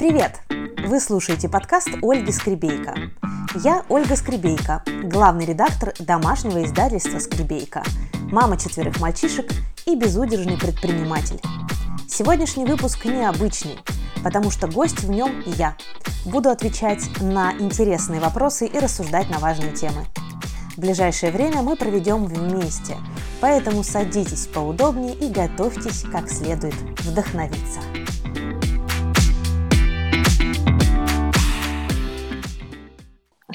[0.00, 0.40] Привет!
[0.88, 2.94] Вы слушаете подкаст Ольги Скребейко.
[3.62, 7.82] Я Ольга Скребейко, главный редактор домашнего издательства «Скребейко»,
[8.32, 9.52] мама четверых мальчишек
[9.84, 11.38] и безудержный предприниматель.
[12.08, 13.76] Сегодняшний выпуск необычный,
[14.24, 15.76] потому что гость в нем я.
[16.24, 20.06] Буду отвечать на интересные вопросы и рассуждать на важные темы.
[20.76, 22.96] В ближайшее время мы проведем вместе,
[23.42, 27.80] поэтому садитесь поудобнее и готовьтесь как следует вдохновиться.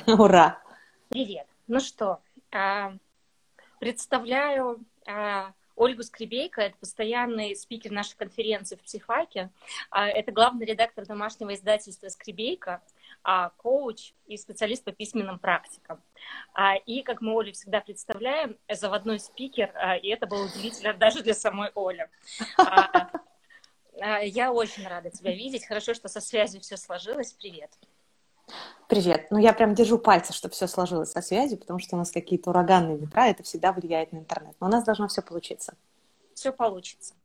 [0.19, 0.61] Ура!
[1.09, 1.47] Привет!
[1.67, 2.19] Ну что,
[2.51, 2.93] а,
[3.79, 9.49] представляю а, Ольгу Скребейко, это постоянный спикер нашей конференции в Психфаке.
[9.89, 12.83] А, это главный редактор домашнего издательства Скребейко,
[13.57, 15.99] коуч и специалист по письменным практикам.
[16.85, 21.71] И, как мы Олю всегда представляем, заводной спикер, и это было удивительно даже для самой
[21.73, 22.07] Оли.
[23.97, 25.65] Я очень рада тебя видеть.
[25.65, 27.34] Хорошо, что со связью все сложилось.
[27.34, 27.71] Привет.
[28.88, 29.27] Привет.
[29.32, 32.52] Ну, я прям держу пальцы, чтобы все сложилось со связью, потому что у нас какие-то
[32.52, 34.55] ураганные ветра, это всегда влияет на интернет.
[34.60, 35.76] Но у нас должно все получиться.
[36.35, 37.15] Все получится.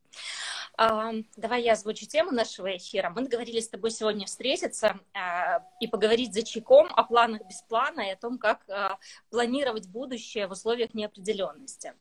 [1.36, 3.10] Давай я озвучу тему нашего эфира.
[3.10, 8.00] Мы договорились с тобой сегодня встретиться а, и поговорить за чайком о планах без плана
[8.00, 11.92] и о том, как а, планировать будущее в условиях неопределенности.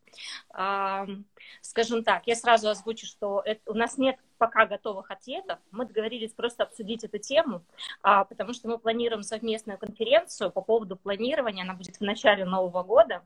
[1.61, 5.59] Скажем так, я сразу озвучу, что у нас нет пока готовых ответов.
[5.69, 7.61] Мы договорились просто обсудить эту тему,
[8.01, 11.63] а, потому что мы планируем совместную конференцию по поводу планирования.
[11.63, 13.21] Она будет в начале Нового года.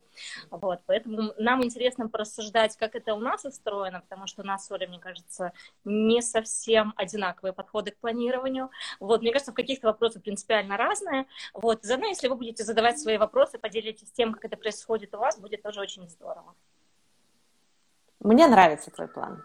[0.50, 4.88] Вот, поэтому нам интересно порассуждать, как это у нас устроено, потому что у нас, Оля,
[4.88, 5.54] мне кажется,
[5.86, 8.72] не совсем одинаковые подходы к планированию.
[9.00, 11.28] Вот, мне кажется, в каких-то вопросах принципиально разные.
[11.54, 15.40] Вот, заодно, если вы будете задавать свои вопросы, поделитесь тем, как это происходит у вас,
[15.40, 16.56] будет тоже очень здорово.
[18.20, 19.44] Мне нравится твой план.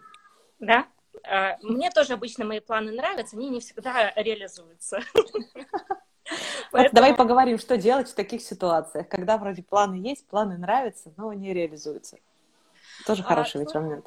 [0.60, 0.86] Да?
[1.24, 5.00] Э, мне тоже обычно мои планы нравятся, они не всегда реализуются.
[6.72, 6.94] Поэтому...
[6.94, 11.54] Давай поговорим, что делать в таких ситуациях, когда вроде планы есть, планы нравятся, но не
[11.54, 12.18] реализуются.
[13.06, 14.06] Тоже а, хороший а, ведь момент.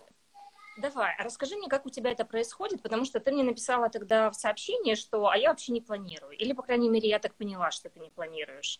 [0.78, 4.30] Давай, а расскажи мне, как у тебя это происходит, потому что ты мне написала тогда
[4.30, 6.38] в сообщении, что «а я вообще не планирую».
[6.38, 8.80] Или, по крайней мере, я так поняла, что ты не планируешь.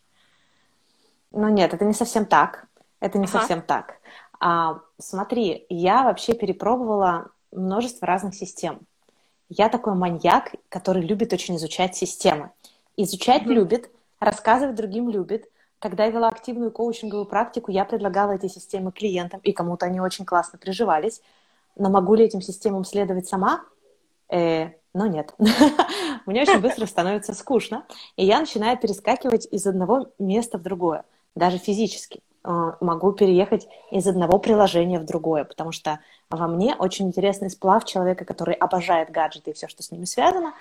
[1.30, 2.66] Ну нет, это не совсем так.
[3.00, 3.38] Это не ага.
[3.38, 3.96] совсем так.
[4.38, 8.80] А, смотри, я вообще перепробовала множество разных систем.
[9.48, 12.50] Я такой маньяк, который любит очень изучать системы.
[12.96, 13.52] Изучать mm-hmm.
[13.52, 15.48] любит, рассказывать другим любит.
[15.78, 20.24] Когда я вела активную коучинговую практику, я предлагала эти системы клиентам, и кому-то они очень
[20.24, 21.20] классно приживались.
[21.76, 23.62] Но могу ли этим системам следовать сама?
[24.30, 25.34] Э, но нет.
[26.26, 27.86] Мне очень быстро становится скучно,
[28.16, 31.04] и я начинаю перескакивать из одного места в другое,
[31.34, 32.20] даже физически.
[32.44, 37.84] Э, могу переехать из одного приложения в другое, потому что во мне очень интересный сплав
[37.84, 40.52] человека, который обожает гаджеты и все, что с ними связано,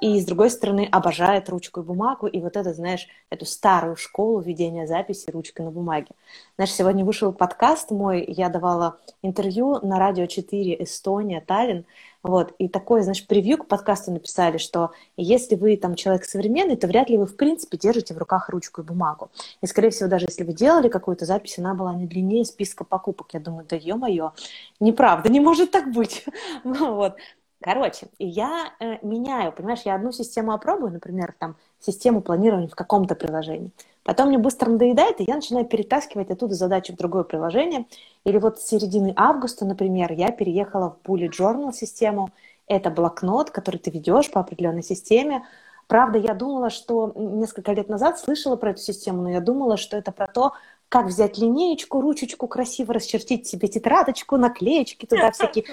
[0.00, 4.40] и, с другой стороны, обожает ручку и бумагу, и вот это, знаешь, эту старую школу
[4.40, 6.10] ведения записи ручкой на бумаге.
[6.56, 11.84] Знаешь, сегодня вышел подкаст мой, я давала интервью на Радио 4 Эстония, Таллин,
[12.22, 16.88] вот, и такое, знаешь, превью к подкасту написали, что если вы там человек современный, то
[16.88, 19.30] вряд ли вы, в принципе, держите в руках ручку и бумагу.
[19.62, 23.28] И, скорее всего, даже если вы делали какую-то запись, она была не длиннее списка покупок.
[23.32, 24.32] Я думаю, да ё-моё,
[24.80, 26.24] неправда, не может так быть.
[26.64, 27.14] вот.
[27.60, 33.16] Короче, я э, меняю, понимаешь, я одну систему опробую, например, там, систему планирования в каком-то
[33.16, 33.72] приложении.
[34.04, 37.86] Потом мне быстро надоедает, и я начинаю перетаскивать оттуда задачи в другое приложение.
[38.24, 42.30] Или вот с середины августа, например, я переехала в Bullet Journal систему.
[42.68, 45.44] Это блокнот, который ты ведешь по определенной системе.
[45.88, 49.96] Правда, я думала, что несколько лет назад слышала про эту систему, но я думала, что
[49.96, 50.52] это про то,
[50.88, 55.64] как взять линеечку, ручечку, красиво расчертить себе тетрадочку, наклеечки туда всякие.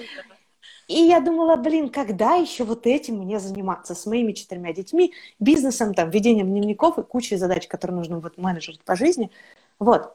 [0.88, 5.94] И я думала, блин, когда еще вот этим мне заниматься с моими четырьмя детьми, бизнесом,
[5.94, 9.30] там, ведением дневников и кучей задач, которые нужно вот менеджерить по жизни.
[9.78, 10.14] Вот.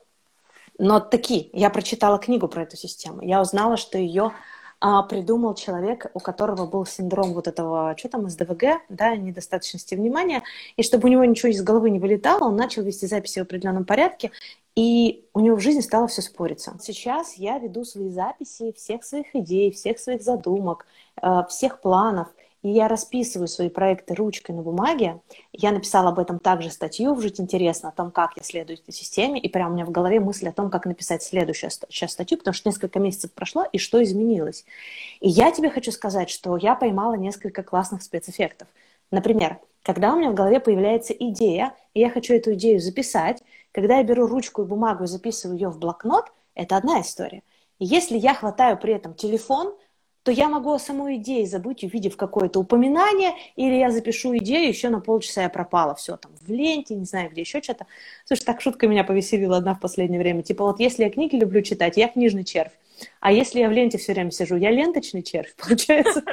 [0.78, 3.22] Но таки, я прочитала книгу про эту систему.
[3.22, 4.32] Я узнала, что ее
[4.84, 10.42] а, придумал человек, у которого был синдром вот этого, что там, СДВГ, да, недостаточности внимания,
[10.76, 13.86] и чтобы у него ничего из головы не вылетало, он начал вести записи в определенном
[13.86, 14.32] порядке,
[14.76, 16.78] и у него в жизни стало все спориться.
[16.82, 20.86] Сейчас я веду свои записи всех своих идей, всех своих задумок,
[21.22, 22.30] э, всех планов.
[22.64, 25.20] И я расписываю свои проекты ручкой на бумаге.
[25.52, 28.94] Я написала об этом также статью в «Жить интересно», о том, как я следую этой
[28.94, 29.40] системе.
[29.42, 32.54] И прямо у меня в голове мысль о том, как написать следующую сейчас статью, потому
[32.54, 34.64] что несколько месяцев прошло, и что изменилось.
[35.22, 38.68] И я тебе хочу сказать, что я поймала несколько классных спецэффектов.
[39.10, 43.42] Например, когда у меня в голове появляется идея, и я хочу эту идею записать,
[43.72, 46.26] когда я беру ручку и бумагу и записываю ее в блокнот,
[46.56, 47.44] это одна история.
[47.80, 49.74] И если я хватаю при этом телефон,
[50.24, 54.90] то я могу о самой идее забыть, увидев какое-то упоминание, или я запишу идею, еще
[54.90, 57.88] на полчаса я пропала, все там в ленте, не знаю, где еще что-то.
[58.26, 60.44] Слушай, так шутка меня повеселила одна в последнее время.
[60.44, 62.72] Типа вот если я книги люблю читать, я книжный червь.
[63.20, 66.24] А если я в ленте все время сижу, я ленточный червь, получается.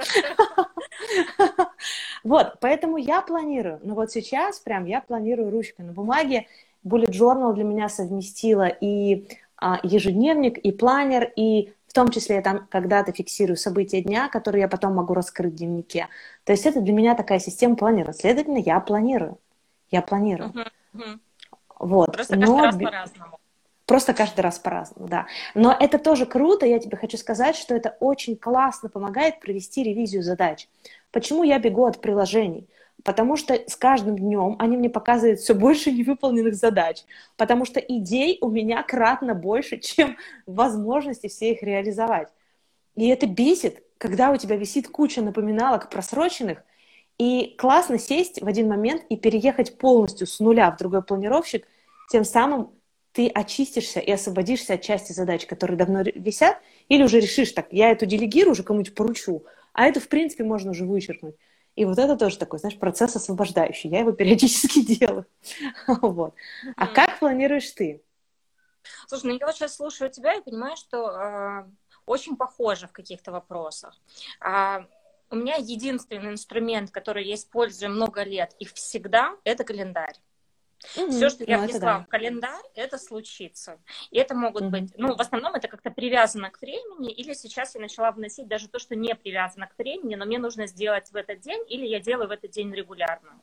[2.25, 3.81] Вот, поэтому я планирую.
[3.83, 6.47] Но вот сейчас прям я планирую ручкой на бумаге.
[6.85, 12.43] Bullet Journal для меня совместила и а, ежедневник, и планер, и в том числе я
[12.43, 16.09] там когда-то фиксирую события дня, которые я потом могу раскрыть в дневнике.
[16.45, 18.19] То есть это для меня такая система планирования.
[18.19, 19.39] Следовательно, я планирую.
[19.91, 20.51] Я планирую.
[20.51, 21.19] Uh-huh, uh-huh.
[21.79, 22.13] Вот.
[22.13, 22.63] Просто каждый Но...
[22.63, 23.39] раз по-разному.
[23.87, 25.27] Просто каждый раз по-разному, да.
[25.55, 30.23] Но это тоже круто, я тебе хочу сказать, что это очень классно помогает провести ревизию
[30.23, 30.69] задач.
[31.11, 32.69] Почему я бегу от приложений?
[33.05, 37.05] Потому что с каждым днем они мне показывают все больше невыполненных задач.
[37.37, 40.17] Потому что идей у меня кратно больше, чем
[40.47, 42.29] возможности все их реализовать.
[42.97, 46.63] И это бесит, когда у тебя висит куча напоминалок просроченных,
[47.19, 51.67] и классно сесть в один момент и переехать полностью с нуля в другой планировщик,
[52.11, 52.71] тем самым
[53.13, 56.59] ты очистишься и освободишься от части задач, которые давно висят,
[56.89, 60.71] или уже решишь, так, я эту делегирую, уже кому-нибудь поручу, а эту, в принципе, можно
[60.71, 61.35] уже вычеркнуть.
[61.79, 63.89] И вот это тоже такой, знаешь, процесс освобождающий.
[63.89, 65.27] Я его периодически делаю.
[65.87, 66.35] вот.
[66.77, 66.93] А mm-hmm.
[66.93, 68.03] как планируешь ты?
[69.07, 71.65] Слушай, ну я вот сейчас слушаю тебя и понимаю, что э,
[72.05, 73.97] очень похоже в каких-то вопросах.
[74.41, 74.87] А,
[75.31, 80.17] у меня единственный инструмент, который я использую много лет и всегда, это календарь.
[80.97, 82.01] Угу, Все, что я ну, внесла да.
[82.01, 83.81] в календарь, это случится.
[84.11, 84.71] И это могут угу.
[84.71, 88.69] быть, ну, в основном это как-то привязано к времени, или сейчас я начала вносить даже
[88.69, 92.01] то, что не привязано к времени, но мне нужно сделать в этот день, или я
[92.01, 93.41] делаю в этот день регулярно.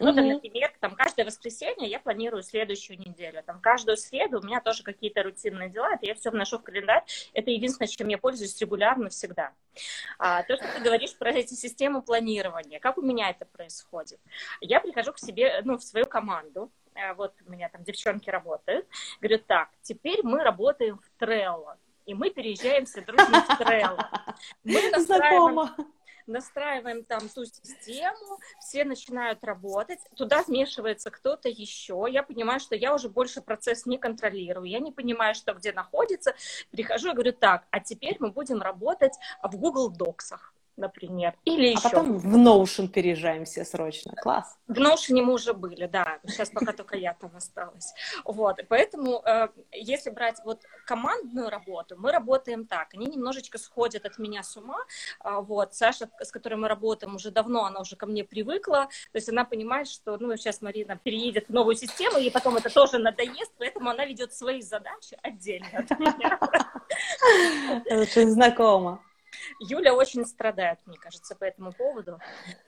[0.00, 3.42] Ну, там, например, там каждое воскресенье я планирую следующую неделю.
[3.44, 7.04] Там каждую среду у меня тоже какие-то рутинные дела, это я все вношу в календарь.
[7.32, 9.52] Это единственное, чем я пользуюсь регулярно всегда.
[10.18, 14.20] А, то, что ты говоришь про эти системы планирования, как у меня это происходит?
[14.60, 18.86] Я прихожу к себе, ну, в свою команду, э, вот у меня там девчонки работают,
[19.20, 21.76] говорю, так, теперь мы работаем в Trello,
[22.06, 24.02] и мы переезжаем все дружно в Trello.
[24.64, 25.70] Мы настраиваем,
[26.26, 32.94] настраиваем там ту систему, все начинают работать, туда вмешивается кто-то еще, я понимаю, что я
[32.94, 36.34] уже больше процесс не контролирую, я не понимаю, что где находится,
[36.70, 41.70] прихожу и говорю, так, а теперь мы будем работать в Google Доксах например, или а
[41.70, 41.82] еще.
[41.82, 44.12] потом в Notion переезжаем все срочно.
[44.16, 44.58] Класс.
[44.68, 46.18] В Notion мы уже были, да.
[46.26, 47.92] Сейчас пока только я там осталась.
[48.24, 48.58] Вот.
[48.68, 52.94] Поэтому, э, если брать вот командную работу, мы работаем так.
[52.94, 54.78] Они немножечко сходят от меня с ума.
[55.20, 55.74] А, вот.
[55.74, 58.88] Саша, с которой мы работаем уже давно, она уже ко мне привыкла.
[59.12, 62.72] То есть она понимает, что, ну, сейчас Марина переедет в новую систему, и потом это
[62.72, 66.38] тоже надоест, поэтому она ведет свои задачи отдельно от меня.
[67.90, 69.00] Очень знакомо.
[69.60, 72.18] Юля очень страдает, мне кажется, по этому поводу.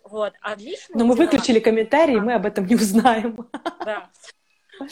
[0.04, 0.34] Вот.
[0.40, 0.96] А лично...
[0.98, 1.26] Но мы дела...
[1.26, 3.48] выключили комментарии, мы об этом не узнаем.
[3.84, 4.10] Да.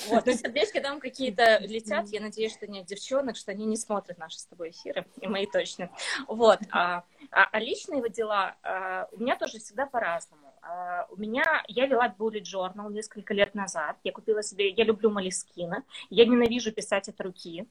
[0.08, 2.08] Вот, но сердечки там какие-то летят.
[2.08, 5.46] Я надеюсь, что нет девчонок, что они не смотрят наши с тобой эфиры, и мои
[5.46, 5.90] точно.
[6.26, 6.58] Вот.
[6.70, 10.52] А, а, а личные его дела а, у меня тоже всегда по-разному.
[10.62, 13.96] А, у меня, я вела bullet journal несколько лет назад.
[14.02, 15.84] Я купила себе, я люблю молескина.
[16.10, 17.66] Я ненавижу писать от руки.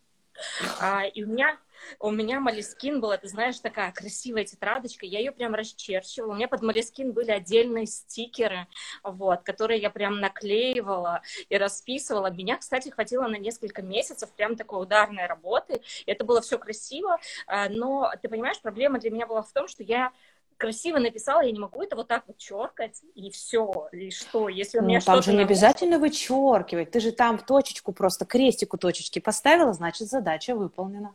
[0.79, 1.57] А, и у меня,
[1.99, 6.31] у меня Малискин была, ты знаешь, такая красивая тетрадочка, я ее прям расчерчивала.
[6.31, 8.67] У меня под Малискин были отдельные стикеры,
[9.03, 12.29] вот, которые я прям наклеивала и расписывала.
[12.31, 15.81] Меня, кстати, хватило на несколько месяцев прям такой ударной работы.
[16.05, 19.83] Это было все красиво, а, но ты понимаешь, проблема для меня была в том, что
[19.83, 20.11] я
[20.57, 24.83] красиво написала, я не могу это вот так вычеркать, и все, и что, если у
[24.83, 29.19] меня ну, там же не обязательно вычеркивать, ты же там в точечку просто крестику точечки
[29.19, 31.13] поставила, значит, задача выполнена.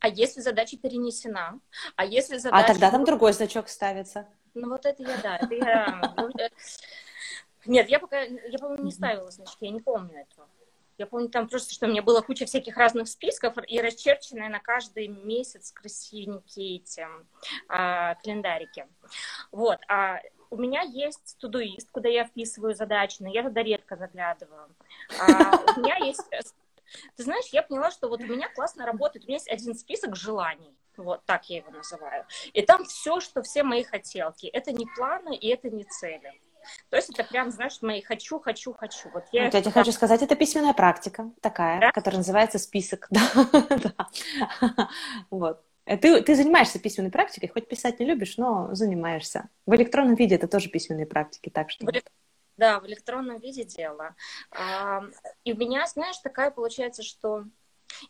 [0.00, 1.60] А если задача перенесена?
[1.96, 2.64] А если задача...
[2.64, 4.26] А тогда там другой значок ставится.
[4.54, 6.14] Ну вот это я, да, это я...
[6.16, 6.48] Ну, э,
[7.66, 10.48] нет, я пока, я, по-моему, не ставила значки, я не помню этого.
[10.98, 14.58] Я помню там просто, что у меня была куча всяких разных списков и расчерченные на
[14.58, 17.06] каждый месяц красивенькие эти
[17.68, 18.84] а, календарики.
[19.52, 19.78] Вот.
[19.88, 24.74] А у меня есть тудуист, куда я вписываю задачи, но я туда редко заглядываю.
[25.20, 26.28] А, у меня есть...
[27.16, 29.24] Ты знаешь, я поняла, что вот у меня классно работает.
[29.24, 30.74] У меня есть один список желаний.
[30.96, 32.26] Вот так я его называю.
[32.52, 34.46] И там все, что все мои хотелки.
[34.46, 36.32] Это не планы и это не цели.
[36.90, 39.08] То есть это прям, знаешь, мои хочу, хочу, хочу.
[39.12, 41.92] Вот я, вот я тебе хочу сказать, это письменная практика такая, да?
[41.92, 43.08] которая называется список.
[45.30, 45.62] Вот.
[45.84, 49.48] Э, ты, ты занимаешься письменной практикой, хоть писать не любишь, но занимаешься.
[49.66, 51.86] В электронном виде это тоже письменные практики, так что...
[52.56, 54.16] Да, в электронном виде дело.
[55.44, 57.44] И у меня, знаешь, такая получается, что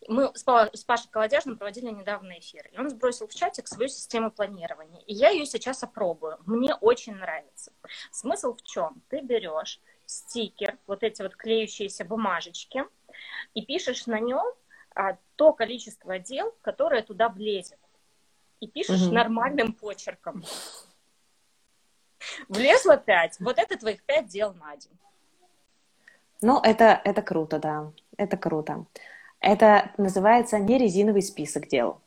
[0.09, 0.43] Мы с
[0.85, 5.01] Пашей Колодяжным проводили недавно эфир, и он сбросил в чатик свою систему планирования.
[5.03, 6.39] И я ее сейчас опробую.
[6.47, 7.73] Мне очень нравится.
[8.11, 9.03] Смысл в чем?
[9.09, 12.85] Ты берешь стикер, вот эти вот клеющиеся бумажечки,
[13.55, 14.47] и пишешь на нем
[14.95, 17.79] а, то количество дел, которое туда влезет.
[18.61, 19.15] И пишешь угу.
[19.15, 20.43] нормальным почерком.
[22.49, 23.39] Влезло пять.
[23.39, 24.99] Вот это твоих пять дел на день.
[26.41, 27.93] Ну, это, это круто, да.
[28.17, 28.87] Это круто.
[29.41, 32.01] Это называется не резиновый список дел.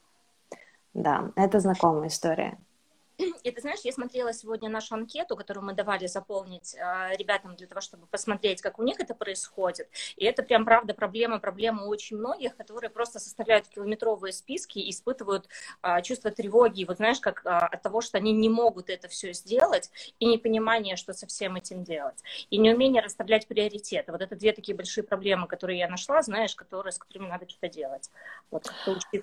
[0.93, 2.57] Да, это знакомая история.
[3.43, 7.67] И ты знаешь, я смотрела сегодня нашу анкету, которую мы давали заполнить э, ребятам для
[7.67, 9.89] того, чтобы посмотреть, как у них это происходит.
[10.15, 15.47] И это прям, правда, проблема, проблема очень многих, которые просто составляют километровые списки и испытывают
[15.83, 16.85] э, чувство тревоги.
[16.85, 20.95] Вот знаешь, как э, от того, что они не могут это все сделать, и непонимание,
[20.95, 22.21] что со всем этим делать.
[22.49, 24.11] И неумение расставлять приоритеты.
[24.11, 27.69] Вот это две такие большие проблемы, которые я нашла, знаешь, которые, с которыми надо что-то
[27.69, 28.09] делать.
[28.49, 28.71] Вот,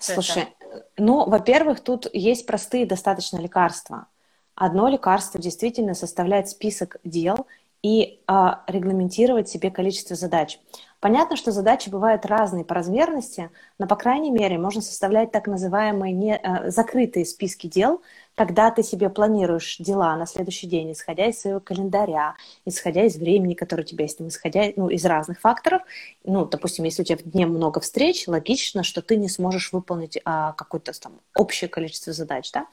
[0.00, 0.86] Слушай, это.
[0.96, 4.06] ну, во-первых, тут есть простые достаточно лекарства лекарства.
[4.54, 7.46] Одно лекарство действительно составляет список дел
[7.82, 10.58] и а, регламентировать себе количество задач.
[11.00, 16.12] Понятно, что задачи бывают разные по размерности, но, по крайней мере, можно составлять так называемые
[16.12, 18.02] не, а, закрытые списки дел,
[18.34, 23.54] когда ты себе планируешь дела на следующий день, исходя из своего календаря, исходя из времени,
[23.54, 25.82] которое у тебя есть, исходя ну, из разных факторов.
[26.24, 30.18] Ну, допустим, если у тебя в дне много встреч, логично, что ты не сможешь выполнить
[30.24, 32.66] а, какое-то там общее количество задач, да?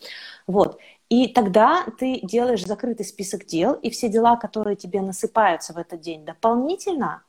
[0.48, 0.79] Вот.
[1.10, 6.01] И тогда ты делаешь закрытый список дел, и все дела, которые тебе насыпаются в этот
[6.01, 7.22] день дополнительно,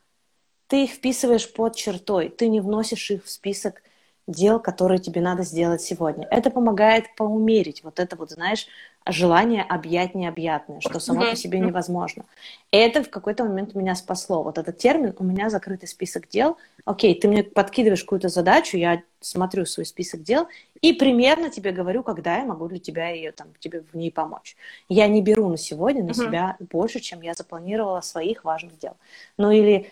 [0.69, 3.83] ты их вписываешь под чертой, ты не вносишь их в список
[4.27, 6.27] дел, которые тебе надо сделать сегодня.
[6.31, 8.67] Это помогает поумерить вот это вот, знаешь,
[9.09, 12.25] желание объять необъятное, что само по себе невозможно.
[12.73, 14.43] И это в какой-то момент меня спасло.
[14.43, 16.57] Вот этот термин «у меня закрытый список дел».
[16.85, 20.49] Окей, ты мне подкидываешь какую-то задачу, я смотрю свой список дел
[20.81, 24.57] и примерно тебе говорю, когда я могу для тебя ее там, тебе в ней помочь.
[24.89, 28.97] Я не беру на сегодня на себя больше, чем я запланировала своих важных дел.
[29.37, 29.91] Ну или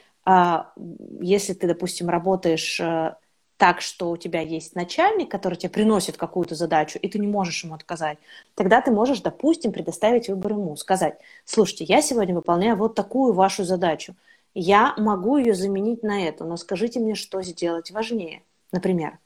[1.21, 3.15] если ты, допустим, работаешь э,
[3.57, 7.63] так, что у тебя есть начальник, который тебе приносит какую-то задачу, и ты не можешь
[7.65, 8.19] ему отказать,
[8.55, 13.65] тогда ты можешь, допустим, предоставить выбор ему, сказать, слушайте, я сегодня выполняю вот такую вашу
[13.65, 14.15] задачу,
[14.55, 19.19] я могу ее заменить на эту, но скажите мне, что сделать важнее, например.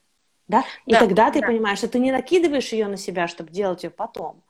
[0.49, 0.65] Да?
[0.87, 1.47] И да, тогда ты да.
[1.47, 4.43] понимаешь, что ты не накидываешь ее на себя, чтобы делать ее потом,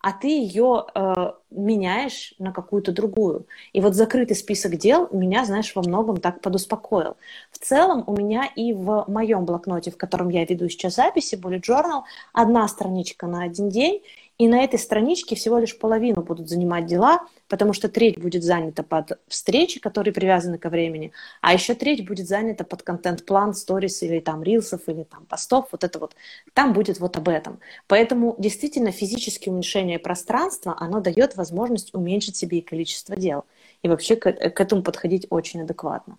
[0.00, 3.46] а ты ее э, меняешь на какую-то другую.
[3.72, 7.16] И вот закрытый список дел меня, знаешь, во многом так подуспокоил.
[7.50, 11.62] В целом у меня и в моем блокноте, в котором я веду сейчас записи, Bullet
[11.62, 12.02] Journal,
[12.32, 14.02] одна страничка на один день,
[14.38, 18.82] и на этой страничке всего лишь половину будут занимать дела, потому что треть будет занята
[18.82, 24.20] под встречи, которые привязаны ко времени, а еще треть будет занята под контент-план, сторис или
[24.20, 26.14] там рилсов, или там постов, вот это вот.
[26.52, 27.60] Там будет вот об этом.
[27.86, 33.46] Поэтому действительно физическое уменьшение пространства, оно дает возможность уменьшить себе и количество дел.
[33.82, 36.18] И вообще к, к этому подходить очень адекватно.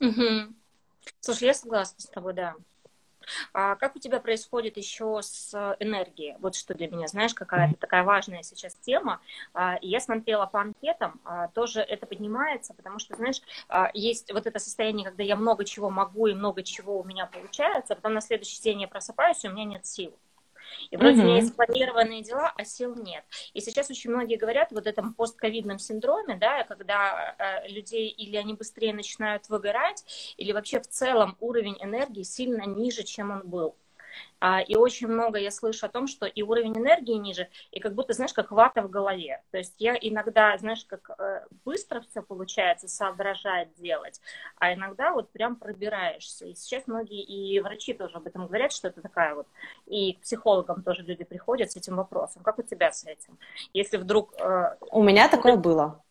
[0.00, 0.52] Угу.
[1.20, 2.54] Слушай, я согласна с тобой, да.
[3.52, 6.36] А как у тебя происходит еще с энергией?
[6.40, 9.20] Вот что для меня, знаешь, какая-то такая важная сейчас тема.
[9.52, 14.32] А, и я смотрела по анкетам, а, тоже это поднимается, потому что, знаешь, а, есть
[14.32, 17.96] вот это состояние, когда я много чего могу и много чего у меня получается, а
[17.96, 20.14] потом на следующий день я просыпаюсь, и у меня нет сил.
[20.90, 21.22] И вроде угу.
[21.22, 23.24] у меня есть спланированные дела, а сил нет.
[23.52, 28.54] И сейчас очень многие говорят вот этом постковидном синдроме, да, когда э, людей или они
[28.54, 30.04] быстрее начинают выгорать,
[30.36, 33.76] или вообще в целом уровень энергии сильно ниже, чем он был.
[34.40, 37.94] А, и очень много я слышу о том, что и уровень энергии ниже, и как
[37.94, 39.42] будто, знаешь, как вата в голове.
[39.50, 44.20] То есть я иногда, знаешь, как э, быстро все получается соображать, делать,
[44.56, 46.46] а иногда вот прям пробираешься.
[46.46, 49.46] И сейчас многие и врачи тоже об этом говорят, что это такая вот,
[49.86, 52.42] и к психологам тоже люди приходят с этим вопросом.
[52.42, 53.38] Как у тебя с этим?
[53.72, 54.34] Если вдруг...
[54.38, 56.02] Э, у меня такое было.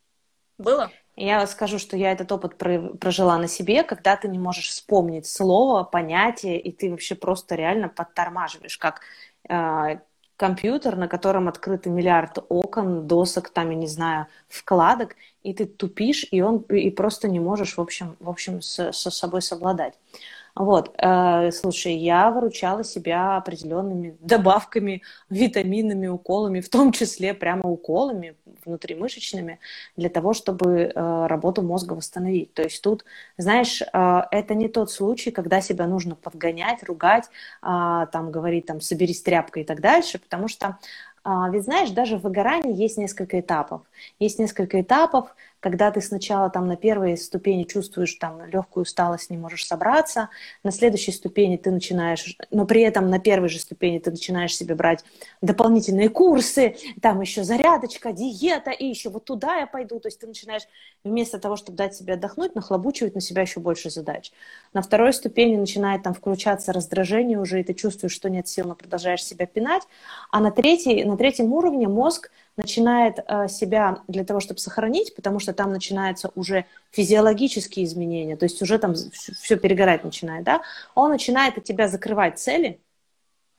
[0.57, 0.91] Было?
[1.15, 5.83] Я скажу, что я этот опыт прожила на себе, когда ты не можешь вспомнить слово,
[5.83, 9.01] понятие, и ты вообще просто реально подтормаживаешь, как
[9.47, 9.99] э,
[10.37, 16.25] компьютер, на котором открыты миллиард окон, досок, там, я не знаю, вкладок, и ты тупишь,
[16.31, 19.93] и он и просто не можешь, в общем, в общем, с, со собой совладать.
[20.55, 28.35] Вот, э, слушай, я выручала себя определенными добавками, витаминами, уколами, в том числе прямо уколами
[28.63, 29.59] внутримышечными,
[29.97, 32.53] для того, чтобы э, работу мозга восстановить.
[32.53, 33.03] То есть тут,
[33.35, 37.25] знаешь, э, это не тот случай, когда себя нужно подгонять, ругать,
[37.63, 40.77] э, там говорить, там, соберись тряпкой и так дальше, потому что
[41.25, 43.81] а, ведь знаешь, даже в выгорании есть несколько этапов.
[44.19, 45.33] Есть несколько этапов,
[45.63, 50.27] когда ты сначала там на первой ступени чувствуешь там легкую усталость, не можешь собраться,
[50.61, 54.75] на следующей ступени ты начинаешь, но при этом на первой же ступени ты начинаешь себе
[54.75, 55.05] брать
[55.41, 60.27] дополнительные курсы, там еще зарядочка, диета, и еще вот туда я пойду, то есть ты
[60.27, 60.63] начинаешь
[61.05, 64.33] вместо того, чтобы дать себе отдохнуть, нахлобучивать на себя еще больше задач.
[64.73, 68.75] На второй ступени начинает там включаться раздражение уже, и ты чувствуешь, что нет сил, но
[68.75, 69.83] продолжаешь себя пинать,
[70.29, 75.39] а на, третий, на третьем уровне мозг начинает э, себя для того, чтобы сохранить, потому
[75.39, 80.61] что там начинаются уже физиологические изменения, то есть уже там все перегорать начинает, да,
[80.95, 82.79] он начинает от тебя закрывать цели,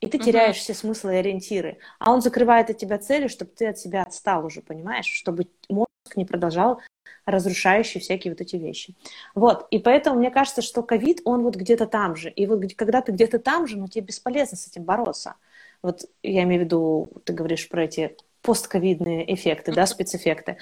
[0.01, 0.59] и ты теряешь uh-huh.
[0.59, 1.77] все смыслы и ориентиры.
[1.99, 5.07] А он закрывает от тебя цели, чтобы ты от себя отстал уже, понимаешь?
[5.07, 6.81] Чтобы мозг не продолжал
[7.25, 8.95] разрушающие всякие вот эти вещи.
[9.33, 12.29] Вот, и поэтому мне кажется, что ковид, он вот где-то там же.
[12.29, 15.35] И вот когда ты где-то там же, ну тебе бесполезно с этим бороться.
[15.81, 20.57] Вот я имею в виду, ты говоришь про эти постковидные эффекты, да, спецэффекты.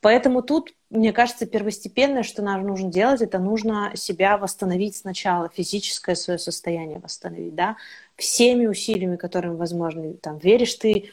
[0.00, 6.14] Поэтому тут, мне кажется, первостепенное, что нам нужно делать, это нужно себя восстановить сначала, физическое
[6.14, 7.76] свое состояние восстановить, да,
[8.16, 10.14] всеми усилиями, которыми возможны.
[10.14, 11.10] Там, веришь ты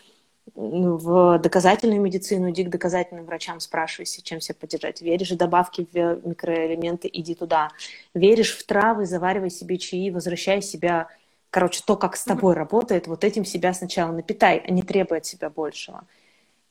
[0.56, 5.02] в доказательную медицину, иди к доказательным врачам, спрашивайся, чем себя поддержать.
[5.02, 7.70] Веришь в добавки в микроэлементы, иди туда.
[8.14, 11.08] Веришь в травы, заваривай себе чаи, возвращай себя
[11.52, 12.58] короче, то, как с тобой mm-hmm.
[12.58, 16.08] работает, вот этим себя сначала напитай, а не требуй от себя большего.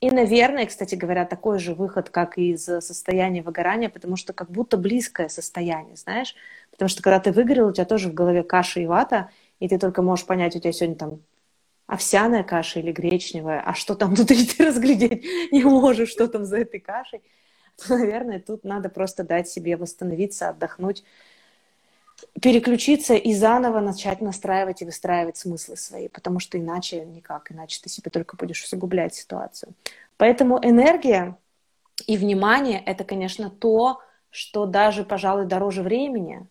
[0.00, 4.50] И, наверное, кстати говоря, такой же выход, как и из состояния выгорания, потому что как
[4.50, 6.34] будто близкое состояние, знаешь?
[6.70, 9.78] Потому что когда ты выгорел, у тебя тоже в голове каша и вата, и ты
[9.78, 11.20] только можешь понять, у тебя сегодня там
[11.86, 16.58] овсяная каша или гречневая, а что там внутри ты разглядеть не можешь, что там за
[16.58, 17.20] этой кашей.
[17.88, 21.04] наверное, тут надо просто дать себе восстановиться, отдохнуть,
[22.40, 27.88] переключиться и заново начать настраивать и выстраивать смыслы свои, потому что иначе никак, иначе ты
[27.88, 29.74] себе только будешь усугублять ситуацию.
[30.16, 31.36] Поэтому энергия
[32.06, 34.00] и внимание— это, конечно, то,
[34.30, 36.46] что даже, пожалуй, дороже времени.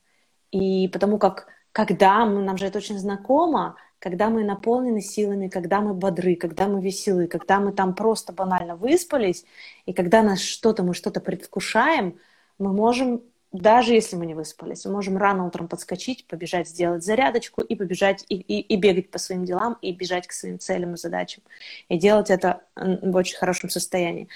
[0.52, 5.82] И потому как, когда мы, нам же это очень знакомо, когда мы наполнены силами, когда
[5.82, 9.46] мы бодры, когда мы веселы, когда мы там просто банально выспались,
[9.86, 12.18] и когда нас что-то, мы что-то предвкушаем,
[12.58, 17.62] мы можем даже если мы не выспались, мы можем рано утром подскочить, побежать сделать зарядочку
[17.62, 20.98] и побежать и, и, и бегать по своим делам, и бежать к своим целям и
[20.98, 21.44] задачам.
[21.88, 24.28] И делать это в очень хорошем состоянии.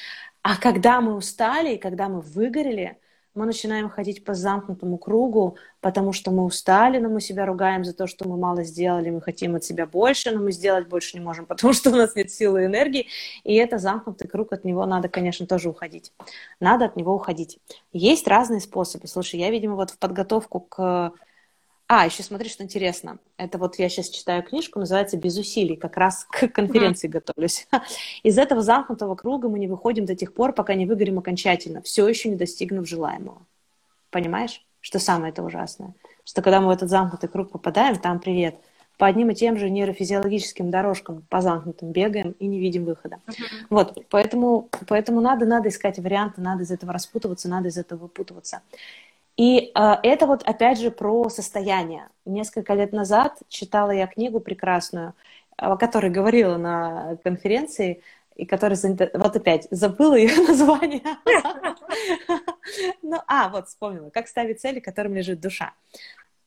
[0.41, 2.97] А когда мы устали, и когда мы выгорели,
[3.35, 7.93] мы начинаем ходить по замкнутому кругу, потому что мы устали, но мы себя ругаем за
[7.93, 11.23] то, что мы мало сделали, мы хотим от себя больше, но мы сделать больше не
[11.23, 13.07] можем, потому что у нас нет силы и энергии,
[13.43, 16.11] и это замкнутый круг, от него надо, конечно, тоже уходить.
[16.59, 17.59] Надо от него уходить.
[17.91, 19.07] Есть разные способы.
[19.07, 21.13] Слушай, я, видимо, вот в подготовку к
[21.93, 23.19] а, еще смотри, что интересно.
[23.37, 27.11] Это вот я сейчас читаю книжку, называется «Без усилий», как раз к конференции mm-hmm.
[27.11, 27.67] готовлюсь.
[28.23, 32.07] Из этого замкнутого круга мы не выходим до тех пор, пока не выгорим окончательно, все
[32.07, 33.45] еще не достигнув желаемого.
[34.09, 35.93] Понимаешь, что самое это ужасное?
[36.25, 38.55] Что когда мы в этот замкнутый круг попадаем, там привет,
[38.97, 43.19] по одним и тем же нейрофизиологическим дорожкам, по замкнутым бегаем и не видим выхода.
[43.27, 43.33] Uh-huh.
[43.69, 48.61] Вот, поэтому, поэтому надо, надо искать варианты, надо из этого распутываться, надо из этого выпутываться.
[49.35, 52.09] И э, это вот опять же про состояние.
[52.25, 55.13] Несколько лет назад читала я книгу прекрасную,
[55.57, 58.01] о которой говорила на конференции,
[58.35, 58.79] и которая
[59.13, 61.01] вот опять забыла ее название.
[63.01, 64.09] Ну, а, вот вспомнила.
[64.09, 65.73] Как ставить цели, которым лежит душа.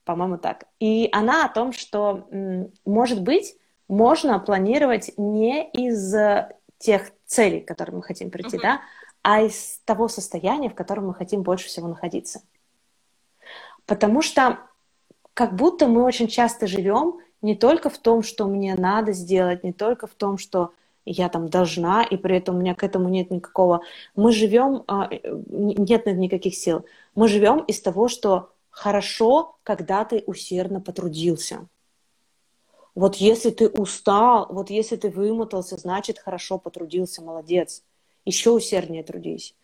[0.05, 0.65] По-моему, так.
[0.81, 2.29] И она о том, что,
[2.85, 3.57] может быть,
[3.89, 6.15] можно планировать не из
[6.79, 8.81] тех целей, к которым мы хотим прийти, да,
[9.23, 12.43] а из того состояния, в котором мы хотим больше всего находиться.
[13.87, 14.59] Потому что
[15.35, 19.73] как будто мы очень часто живем не только в том, что мне надо сделать, не
[19.73, 20.73] только в том, что
[21.05, 23.83] я там должна, и при этом у меня к этому нет никакого...
[24.17, 26.85] Мы живем, а, нет никаких сил.
[27.15, 31.69] Мы живем из того, что хорошо, когда ты усердно потрудился.
[32.97, 37.85] Вот если ты устал, вот если ты вымотался, значит хорошо потрудился, молодец.
[38.25, 39.55] Еще усерднее трудись.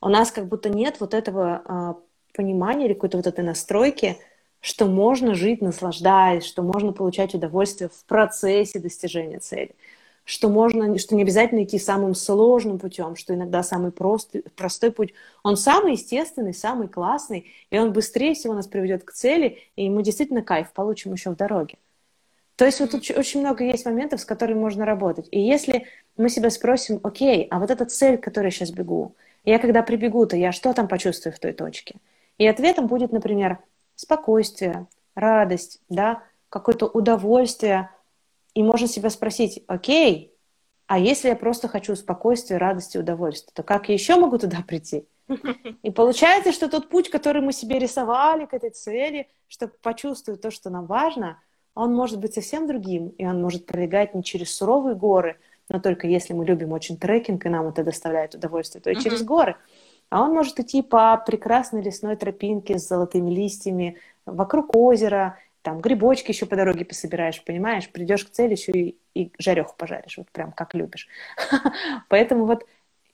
[0.00, 1.96] У нас как будто нет вот этого а,
[2.32, 4.18] понимания или какой-то вот этой настройки,
[4.60, 9.74] что можно жить, наслаждаясь, что можно получать удовольствие в процессе достижения цели,
[10.24, 15.14] что можно, что не обязательно идти самым сложным путем, что иногда самый простой, простой путь,
[15.42, 20.02] он самый естественный, самый классный, и он быстрее всего нас приведет к цели, и мы
[20.02, 21.76] действительно кайф получим еще в дороге.
[22.56, 25.26] То есть вот тут очень много есть моментов, с которыми можно работать.
[25.32, 29.16] И если мы себя спросим, окей, а вот эта цель, к которой я сейчас бегу,
[29.44, 31.96] я когда прибегу, то я что там почувствую в той точке?
[32.42, 33.60] И ответом будет, например,
[33.94, 37.88] спокойствие, радость, да, какое-то удовольствие.
[38.52, 40.34] И можно себя спросить, окей,
[40.88, 45.06] а если я просто хочу спокойствия, радости, удовольствия, то как я еще могу туда прийти?
[45.84, 50.50] И получается, что тот путь, который мы себе рисовали к этой цели, чтобы почувствовать то,
[50.50, 51.38] что нам важно,
[51.76, 56.08] он может быть совсем другим, и он может пролегать не через суровые горы, но только
[56.08, 59.54] если мы любим очень трекинг, и нам это доставляет удовольствие, то и через горы.
[60.12, 63.96] А он может идти по прекрасной лесной тропинке с золотыми листьями,
[64.26, 69.32] вокруг озера, там грибочки еще по дороге пособираешь, понимаешь, придешь к цели еще и, и
[69.38, 71.08] жареху пожаришь, вот прям как любишь.
[72.10, 72.66] Поэтому вот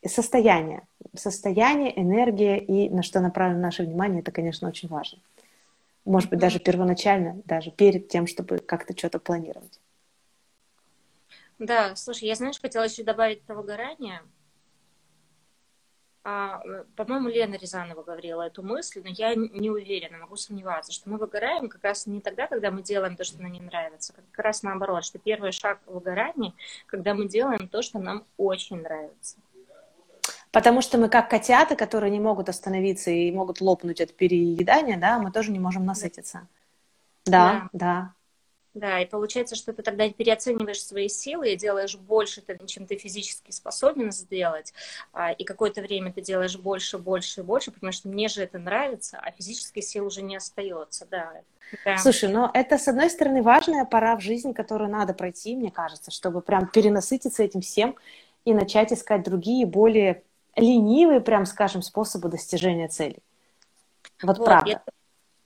[0.04, 5.20] состояние, состояние, энергия и на что направлено наше внимание, это, конечно, очень важно.
[6.04, 9.78] Может быть, даже первоначально, даже перед тем, чтобы как-то что-то планировать.
[11.60, 14.22] Да, слушай, я, знаешь, хотела еще добавить про выгорание.
[16.24, 16.60] А,
[16.96, 21.68] по-моему, Лена Рязанова говорила эту мысль, но я не уверена, могу сомневаться, что мы выгораем
[21.68, 25.04] как раз не тогда, когда мы делаем то, что нам не нравится, как раз наоборот,
[25.04, 26.52] что первый шаг выгорания,
[26.86, 29.36] когда мы делаем то, что нам очень нравится.
[30.50, 35.18] Потому что мы как котята, которые не могут остановиться и могут лопнуть от переедания, да,
[35.18, 36.46] мы тоже не можем насытиться.
[37.26, 38.12] Да, да.
[38.12, 38.14] да.
[38.74, 43.50] Да, и получается, что ты тогда переоцениваешь свои силы и делаешь больше, чем ты физически
[43.50, 44.72] способен сделать.
[45.12, 48.58] А, и какое-то время ты делаешь больше, больше и больше, потому что мне же это
[48.58, 51.32] нравится, а физической силы уже не остается, да.
[51.82, 51.98] Прям...
[51.98, 56.10] Слушай, но это, с одной стороны, важная пора в жизни, которую надо пройти, мне кажется,
[56.10, 57.96] чтобы прям перенасытиться этим всем
[58.44, 60.22] и начать искать другие, более
[60.56, 63.22] ленивые, прям скажем, способы достижения целей.
[64.22, 64.70] Вот, вот правда.
[64.70, 64.92] И это,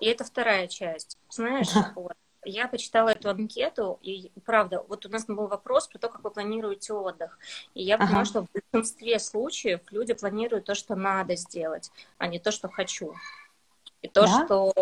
[0.00, 1.18] и это вторая часть.
[1.28, 6.08] Знаешь, вот, я почитала эту анкету, и правда, вот у нас был вопрос про то,
[6.08, 7.38] как вы планируете отдых.
[7.74, 8.24] И я поняла, ага.
[8.24, 13.14] что в большинстве случаев люди планируют то, что надо сделать, а не то, что хочу.
[14.02, 14.44] И то, да?
[14.44, 14.72] что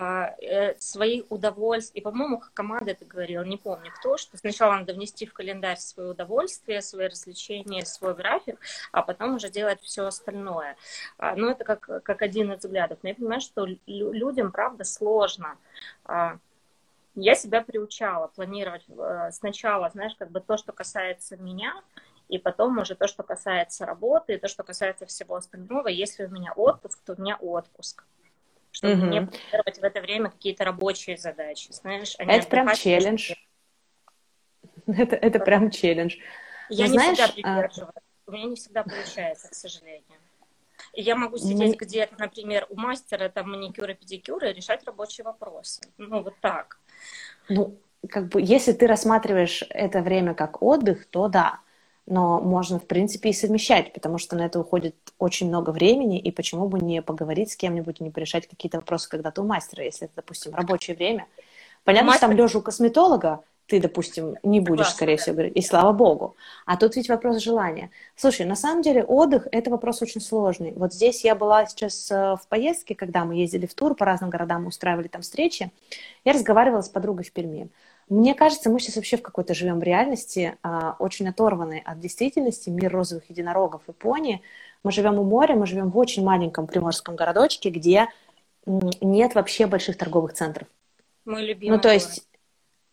[0.00, 4.92] а, э, свои удовольствия, и, по-моему, команда это говорила, не помню кто, что сначала надо
[4.92, 8.60] внести в календарь свое удовольствие, свои развлечения, свой график,
[8.92, 10.76] а потом уже делать все остальное.
[11.16, 13.00] А, ну, это как, как один из взглядов.
[13.02, 15.56] Но я понимаю, что людям, правда, сложно
[16.04, 16.38] а,
[17.22, 21.74] я себя приучала планировать э, сначала, знаешь, как бы то, что касается меня,
[22.28, 25.88] и потом уже то, что касается работы, и то, что касается всего остального.
[25.88, 28.04] Если у меня отпуск, то у меня отпуск.
[28.70, 29.06] Чтобы угу.
[29.06, 32.14] не планировать в это время какие-то рабочие задачи, знаешь.
[32.18, 33.32] А это прям челлендж.
[34.86, 36.16] Это, это прям челлендж.
[36.70, 37.94] Я Но, не знаешь, всегда придерживаюсь.
[37.94, 38.00] А...
[38.26, 40.18] У меня не всегда получается, к сожалению.
[40.94, 45.82] Я могу сидеть где-то, например, у мастера там маникюра, педикюра и решать рабочие вопросы.
[45.98, 46.78] Ну, вот так.
[47.48, 47.76] Ну,
[48.08, 51.60] как бы, если ты рассматриваешь это время как отдых, то да.
[52.06, 56.30] Но можно, в принципе, и совмещать, потому что на это уходит очень много времени, и
[56.30, 60.14] почему бы не поговорить с кем-нибудь, не порешать какие-то вопросы когда-то у мастера, если это,
[60.16, 61.26] допустим, рабочее время.
[61.84, 62.18] Понятно, Мастер...
[62.18, 65.22] что там лежа у косметолога, ты, допустим, не будешь, Классно, скорее да.
[65.22, 66.36] всего, говорить, и слава богу.
[66.64, 67.90] А тут ведь вопрос желания.
[68.16, 70.72] Слушай, на самом деле отдых– это вопрос очень сложный.
[70.72, 74.30] Вот здесь я была сейчас э, в поездке, когда мы ездили в тур по разным
[74.30, 75.70] городам, устраивали там встречи.
[76.24, 77.68] Я разговаривала с подругой в Перми.
[78.08, 82.90] Мне кажется, мы сейчас вообще в какой-то живем реальности, а, очень оторванной от действительности, мир
[82.90, 84.40] розовых единорогов и пони.
[84.82, 88.08] Мы живем у моря, мы живем в очень маленьком приморском городочке, где
[88.64, 90.68] нет вообще больших торговых центров.
[91.26, 92.27] Мой любимый Ну, то есть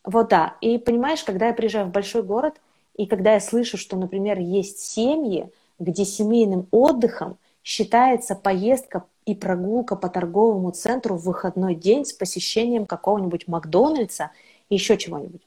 [0.06, 0.56] вот да.
[0.62, 2.62] И понимаешь, когда я приезжаю в большой город,
[2.96, 9.96] и когда я слышу, что, например, есть семьи, где семейным отдыхом считается поездка и прогулка
[9.96, 14.32] по торговому центру в выходной день с посещением какого-нибудь Макдональдса
[14.70, 15.42] и еще чего-нибудь.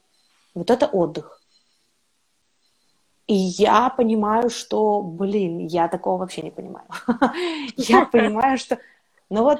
[0.53, 1.41] Вот это отдых.
[3.27, 6.87] И я понимаю, что, блин, я такого вообще не понимаю.
[7.77, 8.79] Я понимаю, что...
[9.29, 9.59] Ну вот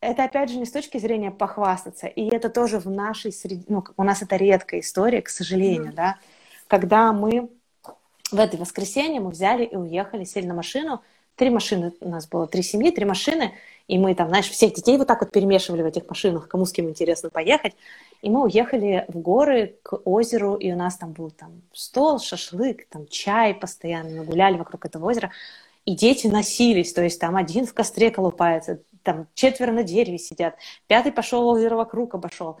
[0.00, 3.84] это опять же не с точки зрения похвастаться, и это тоже в нашей среде, ну,
[3.96, 5.96] у нас это редкая история, к сожалению, mm-hmm.
[5.96, 6.18] да,
[6.68, 7.48] когда мы
[8.30, 11.02] в это воскресенье мы взяли и уехали, сели на машину,
[11.34, 13.54] три машины, у нас было три семьи, три машины,
[13.86, 16.72] и мы там, знаешь, всех детей вот так вот перемешивали в этих машинах, кому с
[16.72, 17.74] кем интересно поехать,
[18.20, 22.86] и мы уехали в горы к озеру, и у нас там был там стол, шашлык,
[22.88, 25.30] там чай постоянно, мы гуляли вокруг этого озера,
[25.86, 30.56] и дети носились, то есть там один в костре колупается, там четверо на дереве сидят,
[30.86, 32.58] пятый пошел озеро вокруг обошел.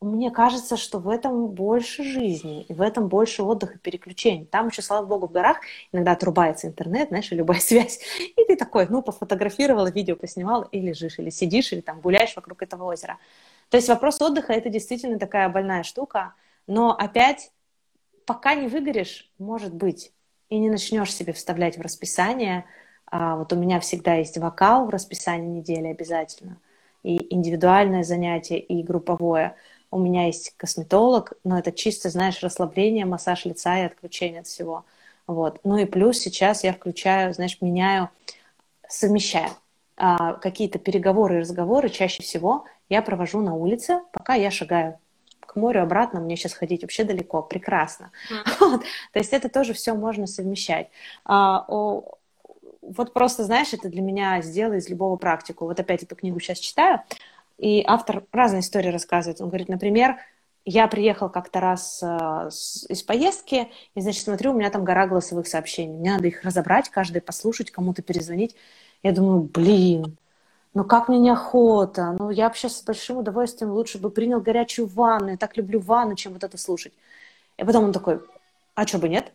[0.00, 4.44] Мне кажется, что в этом больше жизни, и в этом больше отдыха, переключений.
[4.44, 5.58] Там еще, слава богу, в горах
[5.90, 8.00] иногда отрубается интернет, знаешь, и любая связь.
[8.18, 12.62] И ты такой, ну, пофотографировала, видео поснимала, и лежишь, или сидишь, или там гуляешь вокруг
[12.62, 13.18] этого озера.
[13.70, 16.34] То есть вопрос отдыха– это действительно такая больная штука.
[16.66, 17.50] Но опять,
[18.26, 20.12] пока не выгоришь, может быть,
[20.50, 22.66] и не начнешь себе вставлять в расписание–
[23.10, 26.58] вот у меня всегда есть вокал в расписании недели обязательно,
[27.02, 29.54] и индивидуальное занятие, и групповое.
[29.90, 34.84] У меня есть косметолог, но это чисто, знаешь, расслабление, массаж лица и отключение от всего.
[35.26, 35.60] Вот.
[35.64, 38.10] Ну и плюс сейчас я включаю, знаешь, меняю,
[38.88, 39.50] совмещаю.
[39.96, 44.98] а, какие-то переговоры и разговоры чаще всего я провожу на улице, пока я шагаю
[45.40, 48.10] к морю обратно, мне сейчас ходить вообще далеко, прекрасно.
[48.30, 48.56] Mm.
[48.60, 48.82] Вот.
[49.12, 50.88] То есть это тоже все можно совмещать.
[51.24, 52.18] А, о,
[52.96, 55.66] вот просто, знаешь, это для меня сделай из любого практику.
[55.66, 57.00] Вот опять эту книгу сейчас читаю,
[57.58, 59.40] и автор разные истории рассказывает.
[59.40, 60.16] Он говорит, например,
[60.64, 62.06] я приехал как-то раз э,
[62.88, 65.96] из поездки, и, значит, смотрю, у меня там гора голосовых сообщений.
[65.96, 68.56] Мне надо их разобрать, каждый послушать, кому-то перезвонить.
[69.02, 70.16] Я думаю, блин,
[70.74, 75.30] ну как мне неохота, ну я сейчас с большим удовольствием лучше бы принял горячую ванну,
[75.30, 76.92] я так люблю ванну, чем вот это слушать.
[77.56, 78.20] И потом он такой,
[78.74, 79.32] а что бы нет?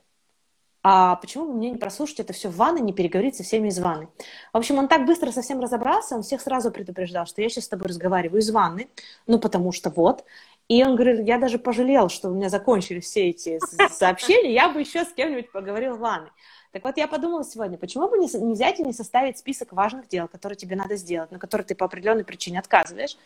[0.83, 3.79] А почему бы мне не прослушать это все в ванной, не переговорить со всеми из
[3.79, 4.07] ванны?
[4.51, 7.69] В общем, он так быстро совсем разобрался, он всех сразу предупреждал, что я сейчас с
[7.69, 8.89] тобой разговариваю из ванны,
[9.27, 10.23] ну потому что вот.
[10.67, 13.59] И он говорит, я даже пожалел, что у меня закончились все эти
[13.91, 16.31] сообщения, я бы еще с кем-нибудь поговорил в ванной.
[16.71, 20.29] Так вот, я подумала сегодня, почему бы не, взять и не составить список важных дел,
[20.29, 23.17] которые тебе надо сделать, на которые ты по определенной причине отказываешь,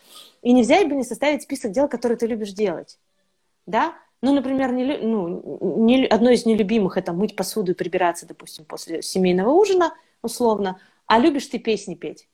[0.42, 2.98] и не взять бы не составить список дел, которые ты любишь делать.
[3.68, 3.94] Да?
[4.26, 9.04] Ну, например, не, ну, не, одно из нелюбимых это мыть посуду и прибираться, допустим, после
[9.04, 10.80] семейного ужина, условно.
[11.06, 12.28] А любишь ты песни петь?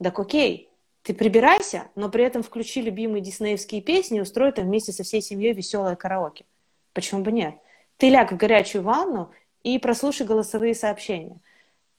[0.00, 0.70] Так окей,
[1.02, 5.20] ты прибирайся, но при этом включи любимые диснеевские песни и устрой там вместе со всей
[5.20, 6.44] семьей веселое караоке.
[6.92, 7.56] Почему бы нет?
[7.96, 9.32] Ты ляг в горячую ванну
[9.64, 11.40] и прослушай голосовые сообщения.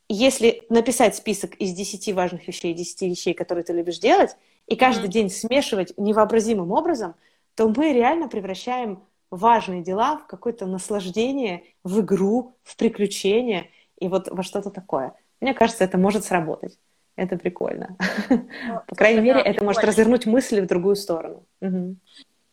[0.07, 4.37] Если написать список из 10 важных вещей, 10 вещей, которые ты любишь делать,
[4.67, 5.11] и каждый mm-hmm.
[5.11, 7.15] день смешивать невообразимым образом,
[7.55, 14.29] то мы реально превращаем важные дела в какое-то наслаждение, в игру, в приключение и вот
[14.29, 15.13] во что-то такое.
[15.41, 16.77] Мне кажется, это может сработать.
[17.15, 17.97] Это прикольно.
[18.29, 21.45] Ну, По крайней мере, это может развернуть мысли в другую сторону.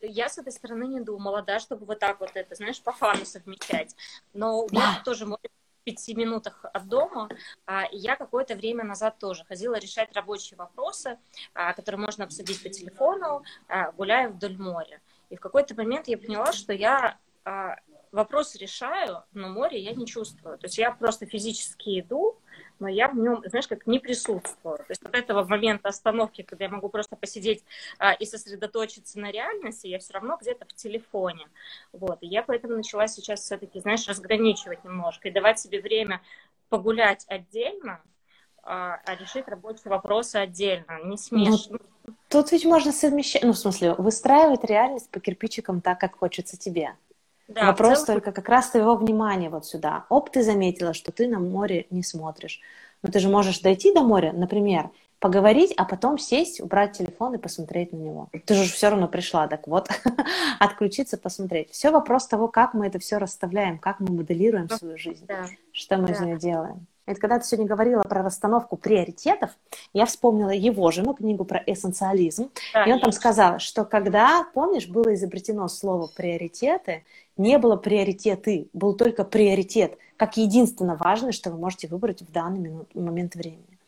[0.01, 3.25] Я с этой стороны не думала, да, чтобы вот так вот это, знаешь, по фану
[3.25, 3.95] совмещать.
[4.33, 7.29] Но у меня тоже может в пяти минутах от дома.
[7.67, 11.19] А, я какое-то время назад тоже ходила решать рабочие вопросы,
[11.55, 15.01] а, которые можно обсудить по телефону, а, гуляя вдоль моря.
[15.35, 17.75] И в какой-то момент я поняла, что я а,
[18.13, 20.59] вопрос решаю, но море я не чувствую.
[20.59, 22.39] То есть я просто физически иду,
[22.79, 24.77] но я в нем, знаешь, как не присутствую.
[24.79, 27.65] То есть от этого момента остановки, когда я могу просто посидеть
[27.99, 31.49] а, и сосредоточиться на реальности, я все равно где-то в телефоне.
[31.91, 32.19] Вот.
[32.21, 36.23] И я поэтому начала сейчас все-таки, знаешь, разграничивать немножко и давать себе время
[36.69, 38.01] погулять отдельно,
[38.63, 41.79] а, а решить рабочие вопросы отдельно, не смешно.
[42.07, 46.57] Ну, тут ведь можно совмещать, ну, в смысле, выстраивать реальность по кирпичикам так, как хочется
[46.57, 46.97] тебе.
[47.47, 48.21] Да, Вопрос целом...
[48.21, 50.05] только как раз твоего внимания вот сюда.
[50.09, 52.61] Оп, ты заметила, что ты на море не смотришь.
[53.03, 57.39] Но ты же можешь дойти до моря, например, поговорить, а потом сесть, убрать телефон и
[57.39, 58.29] посмотреть на него.
[58.47, 59.89] Ты же все равно пришла, так вот,
[60.59, 61.71] отключиться, посмотреть.
[61.71, 65.47] Все вопрос того, как мы это все расставляем, как мы моделируем свою жизнь, да.
[65.73, 66.13] что мы да.
[66.15, 66.87] из нее делаем.
[67.07, 69.51] Это когда ты сегодня говорила про расстановку приоритетов,
[69.93, 72.51] я вспомнила его жену, книгу про эссенциализм.
[72.73, 77.05] Да, и он там сказал, что когда, помнишь, было изобретено слово приоритеты,
[77.37, 82.61] не было приоритеты, был только приоритет, как единственно важное, что вы можете выбрать в данный
[82.61, 83.79] минут, момент времени.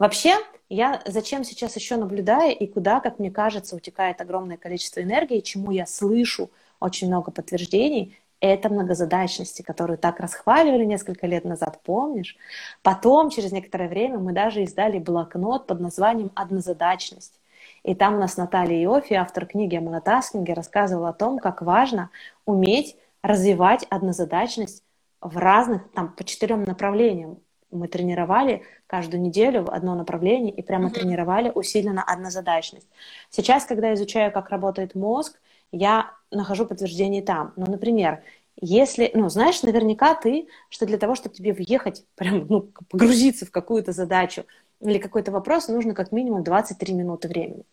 [0.00, 0.34] Вообще,
[0.68, 5.70] я зачем сейчас еще наблюдаю и куда, как мне кажется, утекает огромное количество энергии, чему
[5.70, 6.50] я слышу
[6.80, 8.18] очень много подтверждений,
[8.54, 12.36] это многозадачности, которую так расхваливали несколько лет назад, помнишь?
[12.82, 17.40] Потом, через некоторое время, мы даже издали блокнот под названием «Однозадачность».
[17.82, 22.10] И там у нас Наталья Иофи, автор книги о монотаскинге, рассказывала о том, как важно
[22.44, 24.82] уметь развивать однозадачность
[25.20, 27.38] в разных, там, по четырем направлениям.
[27.70, 30.92] Мы тренировали каждую неделю одно направление и прямо mm-hmm.
[30.92, 32.88] тренировали усиленно однозадачность.
[33.30, 35.38] Сейчас, когда изучаю, как работает мозг,
[35.76, 37.52] я нахожу подтверждение там.
[37.56, 38.22] Ну, например,
[38.60, 43.50] если, ну, знаешь наверняка ты, что для того, чтобы тебе въехать, прям, ну, погрузиться в
[43.50, 44.44] какую-то задачу
[44.80, 47.64] или какой-то вопрос, нужно как минимум 23 минуты времени.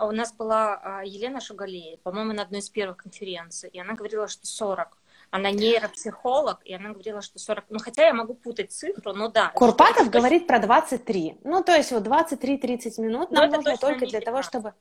[0.00, 4.26] У нас была а, Елена Шугалея, по-моему, на одной из первых конференций, и она говорила,
[4.26, 4.98] что 40.
[5.30, 7.64] Она нейропсихолог, и она говорила, что 40.
[7.68, 9.50] Ну, хотя я могу путать цифру, но да.
[9.54, 11.38] Курпатов говорит про 23.
[11.44, 14.74] Ну, то есть вот 23-30 минут нам нужно только для того, чтобы...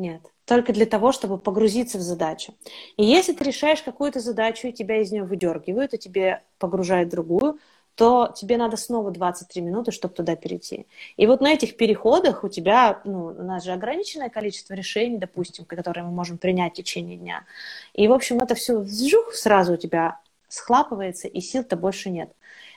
[0.00, 2.54] Нет, только для того, чтобы погрузиться в задачу.
[2.96, 7.58] И если ты решаешь какую-то задачу, и тебя из нее выдергивают, и тебе погружают другую,
[7.96, 10.86] то тебе надо снова 23 минуты, чтобы туда перейти.
[11.18, 15.66] И вот на этих переходах у тебя, ну, у нас же ограниченное количество решений, допустим,
[15.66, 17.44] которые мы можем принять в течение дня.
[17.92, 22.30] И, в общем, это все вжух, сразу у тебя схлапывается, и сил-то больше нет.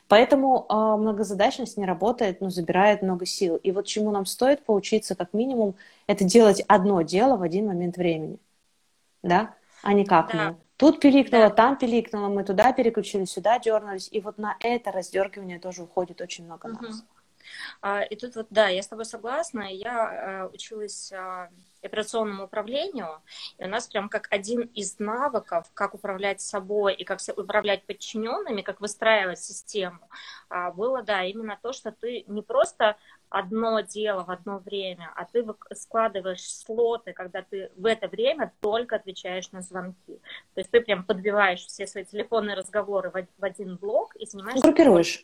[0.08, 3.56] Поэтому э, многозадачность не работает, но забирает много сил.
[3.58, 5.76] И вот чему нам стоит поучиться, как минимум,
[6.08, 8.38] это делать одно дело в один момент времени.
[9.24, 9.56] Да?
[9.82, 10.50] А не как да.
[10.50, 10.56] мы.
[10.78, 11.50] Тут пиликнуло, да.
[11.50, 14.10] там пиликнуло, мы туда переключились, сюда дернулись.
[14.12, 16.84] И вот на это раздергивание тоже уходит очень много угу.
[16.84, 17.04] нас.
[17.84, 19.64] А, и тут вот, да, я с тобой согласна.
[19.70, 21.50] Я э, училась а,
[21.82, 23.22] операционному управлению,
[23.58, 28.62] и у нас прям как один из навыков, как управлять собой и как управлять подчиненными,
[28.62, 30.00] как выстраивать систему,
[30.48, 32.96] а, было, да, именно то, что ты не просто
[33.28, 38.96] одно дело в одно время, а ты складываешь слоты, когда ты в это время только
[38.96, 40.22] отвечаешь на звонки.
[40.54, 44.66] То есть ты прям подбиваешь все свои телефонные разговоры в один блок и занимаешься...
[44.66, 45.22] Группируешь.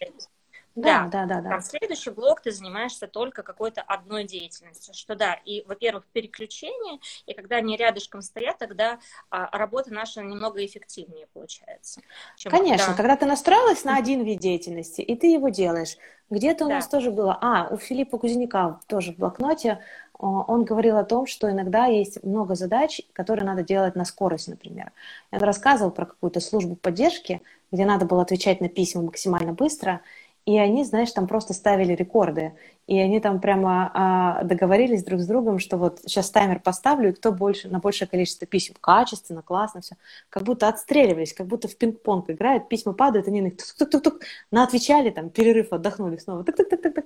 [0.81, 1.49] Да, да, да, да.
[1.49, 7.33] Там следующий блок ты занимаешься только какой-то одной деятельностью, что да, и, во-первых, переключение, и
[7.33, 12.01] когда они рядышком стоят, тогда а, работа наша немного эффективнее получается.
[12.37, 12.97] Чем Конечно, когда...
[12.97, 15.97] когда ты настроилась на один вид деятельности, и ты его делаешь.
[16.29, 16.75] Где-то у да.
[16.75, 19.79] нас тоже было, а, у Филиппа Кузнеца тоже в блокноте,
[20.19, 24.91] он говорил о том, что иногда есть много задач, которые надо делать на скорость, например.
[25.31, 30.01] Он рассказывал про какую-то службу поддержки, где надо было отвечать на письма максимально быстро,
[30.49, 32.53] и они, знаешь, там просто ставили рекорды.
[32.88, 37.13] И они там прямо а, договорились друг с другом, что вот сейчас таймер поставлю, и
[37.13, 38.73] кто больше, на большее количество писем.
[38.81, 39.95] Качественно, классно, все.
[40.27, 44.63] Как будто отстреливались, как будто в пинг-понг играют, письма падают, они на них тук-тук-тук-тук, на
[44.63, 46.43] отвечали, там, перерыв, отдохнули снова.
[46.43, 47.05] Тук-тук-тук-тук.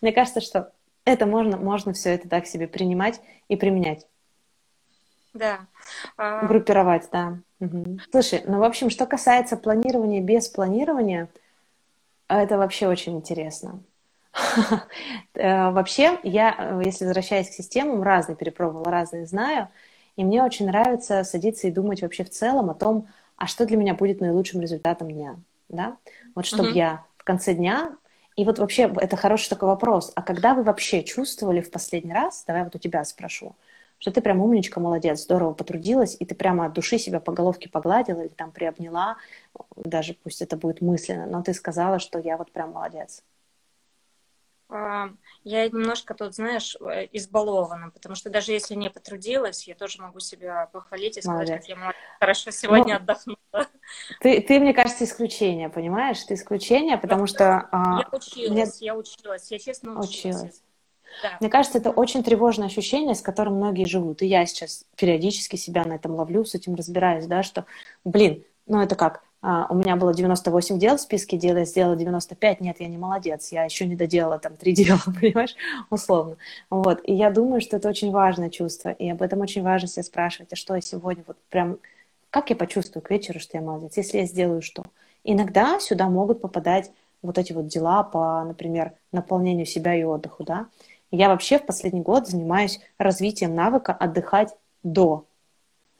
[0.00, 0.70] Мне кажется, что
[1.04, 4.06] это можно, можно все это так себе принимать и применять.
[5.32, 5.66] Да.
[6.16, 7.40] А Группировать, да.
[7.58, 7.98] Угу.
[8.12, 11.28] Слушай, ну, в общем, что касается планирования без планирования–
[12.28, 13.82] это вообще очень интересно.
[15.34, 19.68] Э, вообще, я, э, если возвращаясь к системам, разные перепробовала, разные знаю,
[20.16, 23.76] и мне очень нравится садиться и думать вообще в целом о том, а что для
[23.76, 25.36] меня будет наилучшим результатом дня,
[25.68, 25.96] да?
[26.34, 26.76] Вот чтобы uh-huh.
[26.76, 27.96] я в конце дня
[28.36, 30.12] и вот вообще это хороший такой вопрос.
[30.14, 33.54] А когда вы вообще чувствовали в последний раз, давай вот у тебя спрошу,
[34.04, 37.70] что ты прям умничка, молодец, здорово потрудилась, и ты прямо от души себя по головке
[37.70, 39.16] погладила или там приобняла,
[39.76, 43.24] даже пусть это будет мысленно, но ты сказала, что я вот прям молодец.
[44.68, 45.08] А,
[45.42, 50.20] я немножко тут, знаешь, э, избалована, потому что даже если не потрудилась, я тоже могу
[50.20, 51.60] себя похвалить и сказать, молодец.
[51.60, 53.68] как я молодец, хорошо сегодня ну, отдохнула.
[54.20, 56.22] Ты, ты, мне кажется, исключение, понимаешь?
[56.24, 57.70] Ты исключение, потому что...
[57.72, 58.86] А, я училась, мне...
[58.86, 60.42] я училась, я честно училась.
[60.42, 60.62] училась.
[61.22, 61.36] Да.
[61.40, 64.22] Мне кажется, это очень тревожное ощущение, с которым многие живут.
[64.22, 67.66] И я сейчас периодически себя на этом ловлю, с этим разбираюсь, да, что,
[68.04, 71.96] блин, ну это как, а, у меня было 98 дел в списке дел, я сделала
[71.96, 75.54] 95, нет, я не молодец, я еще не доделала там три дела, понимаешь,
[75.90, 76.38] условно.
[76.70, 80.02] Вот, и я думаю, что это очень важное чувство, и об этом очень важно себя
[80.02, 81.76] спрашивать, а что я сегодня вот прям,
[82.30, 84.82] как я почувствую к вечеру, что я молодец, если я сделаю что?
[85.24, 90.68] Иногда сюда могут попадать вот эти вот дела по, например, наполнению себя и отдыху, да,
[91.14, 95.26] я вообще в последний год занимаюсь развитием навыка отдыхать до.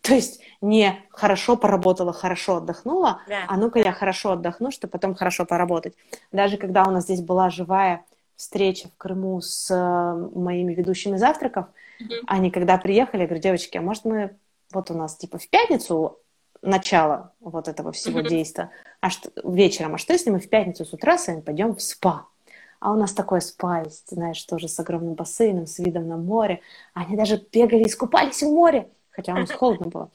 [0.04, 3.44] То есть не хорошо поработала, хорошо отдохнула, да.
[3.48, 5.94] а ну-ка я хорошо отдохну, чтобы потом хорошо поработать.
[6.30, 8.04] Даже когда у нас здесь была живая
[8.36, 11.66] встреча в Крыму с э, моими ведущими завтраков,
[12.02, 12.20] mm-hmm.
[12.26, 14.36] они когда приехали, я говорю, девочки, а может мы
[14.74, 16.18] вот у нас типа в пятницу
[16.60, 18.28] начало вот этого всего mm-hmm.
[18.28, 21.74] действия, а что вечером, а что если мы в пятницу с утра с вами пойдем
[21.74, 22.26] в спа?
[22.84, 26.60] А у нас такой спа есть, знаешь, тоже с огромным бассейном, с видом на море.
[26.92, 30.10] Они даже бегали, искупались в море, хотя у нас холодно было.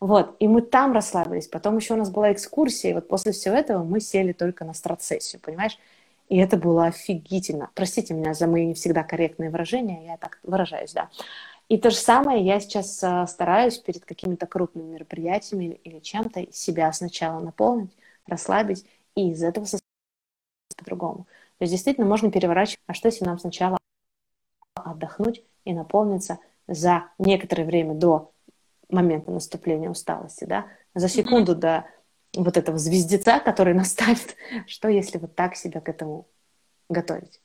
[0.00, 1.48] Вот, и мы там расслабились.
[1.48, 4.72] Потом еще у нас была экскурсия, и вот после всего этого мы сели только на
[4.72, 5.78] страцессию, понимаешь?
[6.30, 7.68] И это было офигительно.
[7.74, 11.10] Простите меня за мои не всегда корректные выражения, я так выражаюсь, да.
[11.68, 16.90] И то же самое я сейчас а, стараюсь перед какими-то крупными мероприятиями или, чем-то себя
[16.94, 17.94] сначала наполнить,
[18.26, 19.66] расслабить, и из этого
[20.74, 21.26] по-другому.
[21.58, 23.78] То есть действительно можно переворачивать, а что если нам сначала
[24.74, 28.32] отдохнуть и наполниться за некоторое время до
[28.88, 31.56] момента наступления усталости, да, за секунду mm-hmm.
[31.56, 31.84] до
[32.36, 34.36] вот этого звездеца, который наставит,
[34.66, 36.28] что если вот так себя к этому
[36.88, 37.40] готовить.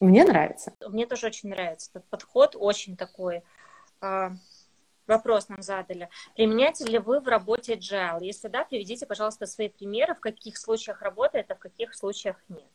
[0.00, 0.74] Мне нравится.
[0.86, 3.42] Мне тоже очень нравится этот подход, очень такой.
[4.02, 4.30] Э,
[5.06, 6.10] вопрос нам задали.
[6.34, 8.22] Применяете ли вы в работе agile?
[8.22, 12.68] Если да, приведите, пожалуйста, свои примеры, в каких случаях работает, а в каких случаях нет.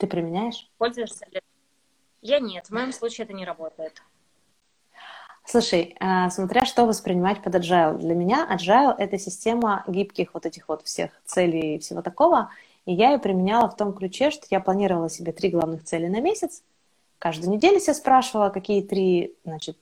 [0.00, 0.66] Ты применяешь?
[0.78, 1.40] Пользуешься ли?
[2.22, 4.02] Я нет, в моем случае это не работает.
[5.44, 7.98] Слушай, э, смотря что воспринимать под agile.
[7.98, 12.50] Для меня agile— это система гибких вот этих вот всех целей и всего такого.
[12.86, 16.20] И я ее применяла в том ключе, что я планировала себе три главных цели на
[16.20, 16.62] месяц.
[17.18, 19.76] Каждую неделю себя спрашивала, какие три значит,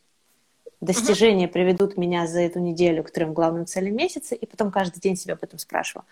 [0.81, 1.53] достижения uh-huh.
[1.53, 4.35] приведут меня за эту неделю к трем главным целям месяца.
[4.35, 6.05] И потом каждый день себя об этом спрашивала.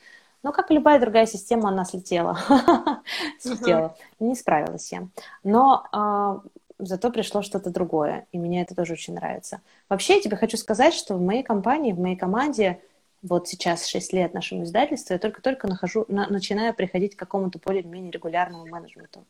[0.42, 2.38] Но, как и любая другая система, она слетела.
[3.40, 3.96] слетела.
[4.20, 5.08] Не справилась я.
[5.42, 6.40] Но а,
[6.78, 9.60] зато пришло что-то другое, и мне это тоже очень нравится.
[9.88, 12.80] Вообще, я тебе хочу сказать, что в моей компании, в моей команде,
[13.22, 18.10] вот сейчас 6 лет нашему издательству, я только-только нахожу, на, начинаю приходить к какому-то более-менее
[18.10, 19.24] регулярному менеджменту.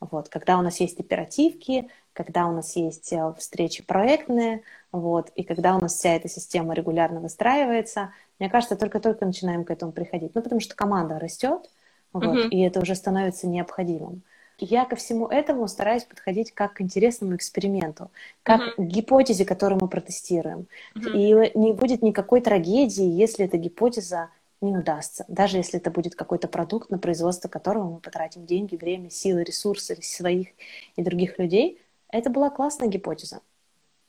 [0.00, 5.42] Вот, когда у нас есть оперативки, когда у нас есть э, встречи проектные, вот, и
[5.42, 10.34] когда у нас вся эта система регулярно выстраивается, мне кажется, только-только начинаем к этому приходить.
[10.34, 11.70] Ну, потому что команда растет,
[12.12, 12.48] вот, uh-huh.
[12.48, 14.22] и это уже становится необходимым.
[14.58, 18.10] Я ко всему этому стараюсь подходить как к интересному эксперименту,
[18.42, 18.74] как uh-huh.
[18.76, 20.66] к гипотезе, которую мы протестируем.
[20.96, 21.12] Uh-huh.
[21.14, 24.30] И не будет никакой трагедии, если эта гипотеза
[24.62, 25.26] не удастся.
[25.28, 30.00] Даже если это будет какой-то продукт, на производство которого мы потратим деньги, время, силы, ресурсы
[30.02, 30.48] своих
[30.96, 33.40] и других людей, это была классная гипотеза.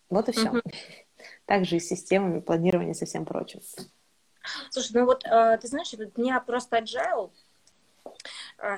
[0.10, 0.48] Вот и все.
[0.48, 0.74] Mm-hmm.
[1.46, 3.62] Также и с системами планирования и со всем прочим.
[4.70, 7.32] Слушай, ну вот э, ты знаешь, этот дня просто agile.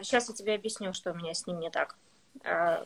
[0.01, 1.95] Сейчас э, я тебе объясню, что у меня с ним не так.
[2.43, 2.85] Э,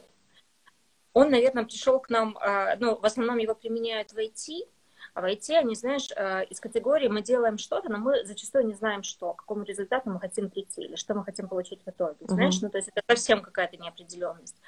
[1.14, 2.38] он, наверное, пришел к нам,
[2.78, 4.68] ну, в основном его применяют в IT,
[5.16, 6.10] а в IT, они, знаешь,
[6.52, 10.20] из категории мы делаем что-то, но мы зачастую не знаем, что, к какому результату мы
[10.20, 12.18] хотим прийти или что мы хотим получить в итоге.
[12.20, 12.60] Знаешь, mm-hmm.
[12.62, 14.62] ну то есть это совсем какая-то неопределенность.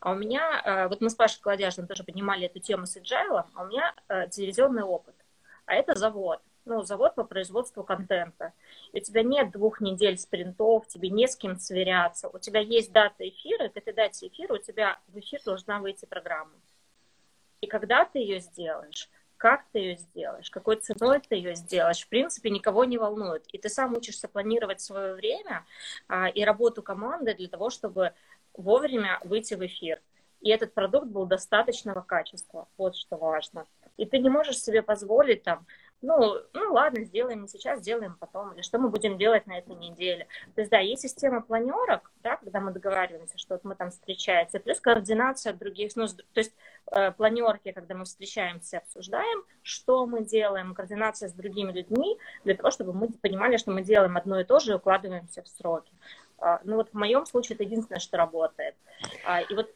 [0.00, 3.62] А у меня, вот мы с Пашей Кладяжным тоже поднимали эту тему с agile, а
[3.62, 3.94] у меня
[4.28, 5.14] телевизионный опыт.
[5.64, 8.52] А это завод ну, завод по производству контента.
[8.92, 12.28] И у тебя нет двух недель спринтов, тебе не с кем сверяться.
[12.28, 16.06] У тебя есть дата эфира, к этой дате эфира у тебя в эфир должна выйти
[16.06, 16.52] программа.
[17.60, 22.08] И когда ты ее сделаешь, как ты ее сделаешь, какой ценой ты ее сделаешь, в
[22.08, 23.44] принципе, никого не волнует.
[23.52, 25.64] И ты сам учишься планировать свое время
[26.08, 28.12] а, и работу команды для того, чтобы
[28.54, 30.00] вовремя выйти в эфир.
[30.40, 32.68] И этот продукт был достаточного качества.
[32.76, 33.66] Вот что важно.
[33.96, 35.66] И ты не можешь себе позволить там
[36.04, 39.74] ну, ну ладно, сделаем не сейчас, сделаем потом, или что мы будем делать на этой
[39.74, 40.26] неделе.
[40.54, 44.60] То есть, да, есть система планерок, да, когда мы договариваемся, что вот мы там встречаемся,
[44.60, 46.54] плюс координация других, ну, то есть
[46.92, 52.70] э, планерки, когда мы встречаемся, обсуждаем, что мы делаем, координация с другими людьми, для того,
[52.70, 55.92] чтобы мы понимали, что мы делаем одно и то же и укладываемся в сроки.
[56.38, 58.74] Э, ну вот в моем случае это единственное, что работает.
[59.26, 59.70] Э, и вот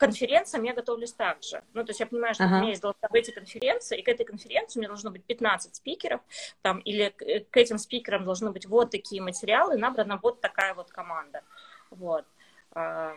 [0.00, 1.62] конференциям я готовлюсь также.
[1.74, 2.56] Ну, то есть я понимаю, что ага.
[2.56, 5.76] у меня есть должна быть конференция, и к этой конференции у меня должно быть 15
[5.76, 6.20] спикеров,
[6.62, 7.10] там, или
[7.50, 11.42] к этим спикерам должны быть вот такие материалы, набрана вот такая вот команда.
[11.90, 12.24] Вот.
[12.72, 13.12] А,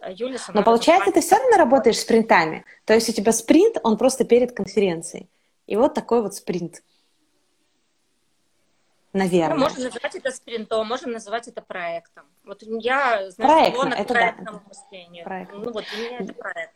[0.00, 2.64] а Юля Но получается, ты все равно работаешь спринтами.
[2.84, 5.28] То есть у тебя спринт, он просто перед конференцией.
[5.66, 6.82] И вот такой вот спринт
[9.14, 9.56] наверное.
[9.56, 12.24] Ну, можно называть это спринтом, можем называть это проектом.
[12.44, 14.62] Вот я, знаю, Проектно, это проектном да.
[14.68, 15.22] мышлении.
[15.22, 15.58] Проектно.
[15.58, 16.74] Ну вот для меня это проект.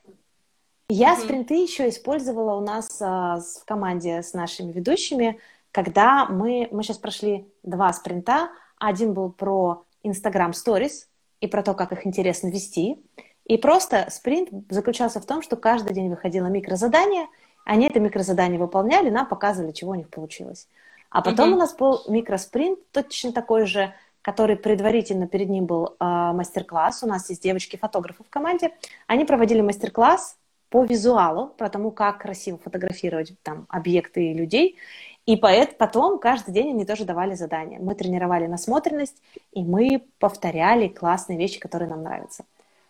[0.89, 1.20] Я угу.
[1.20, 5.39] спринты еще использовала у нас а, в команде с нашими ведущими,
[5.70, 8.49] когда мы, мы сейчас прошли два спринта.
[8.78, 11.07] Один был про Instagram Stories
[11.41, 13.05] и про то, как их интересно вести.
[13.45, 17.26] И просто спринт заключался в том, что каждый день выходило микрозадание,
[17.64, 20.68] они это микрозадание выполняли, нам показывали, чего у них получилось.
[21.11, 21.55] А потом mm-hmm.
[21.55, 27.03] у нас был микроспринт точно такой же, который предварительно перед ним был э, мастер-класс.
[27.03, 28.73] У нас есть девочки-фотографы в команде.
[29.07, 30.37] Они проводили мастер-класс
[30.69, 34.77] по визуалу, про тому, как красиво фотографировать там объекты и людей.
[35.25, 37.79] И поэт, потом каждый день они тоже давали задания.
[37.79, 42.45] Мы тренировали насмотренность, и мы повторяли классные вещи, которые нам нравятся.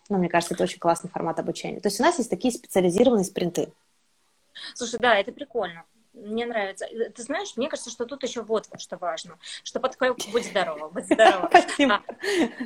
[0.09, 1.81] Ну, мне кажется, это очень классный формат обучения.
[1.81, 3.69] То есть у нас есть такие специализированные спринты.
[4.75, 5.85] Слушай, да, это прикольно
[6.19, 6.87] мне нравится.
[7.15, 11.05] Ты знаешь, мне кажется, что тут еще вот что важно, что подходит, будь здорово, будь
[11.05, 11.51] здорово.
[11.91, 12.03] А,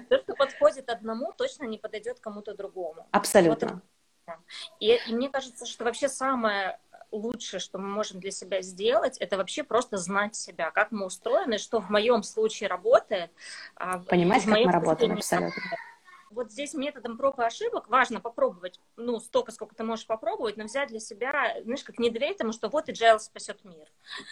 [0.08, 3.06] то, что подходит одному, точно не подойдет кому-то другому.
[3.12, 3.82] Абсолютно.
[4.26, 4.36] Вот,
[4.80, 6.78] и, и мне кажется, что вообще самое
[7.10, 11.58] лучшее, что мы можем для себя сделать, это вообще просто знать себя, как мы устроены,
[11.58, 13.30] что в моем случае работает.
[13.76, 15.50] А Понимать, как мы работаем, абсолютно.
[15.50, 15.91] Работает
[16.32, 20.64] вот здесь методом проб и ошибок важно попробовать, ну, столько, сколько ты можешь попробовать, но
[20.64, 23.88] взять для себя, знаешь, как не доверять тому, что вот agile спасет мир.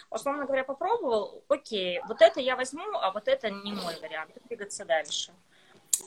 [0.09, 4.85] Условно говоря, попробовал, окей, вот это я возьму, а вот это не мой вариант, двигаться
[4.85, 5.31] дальше.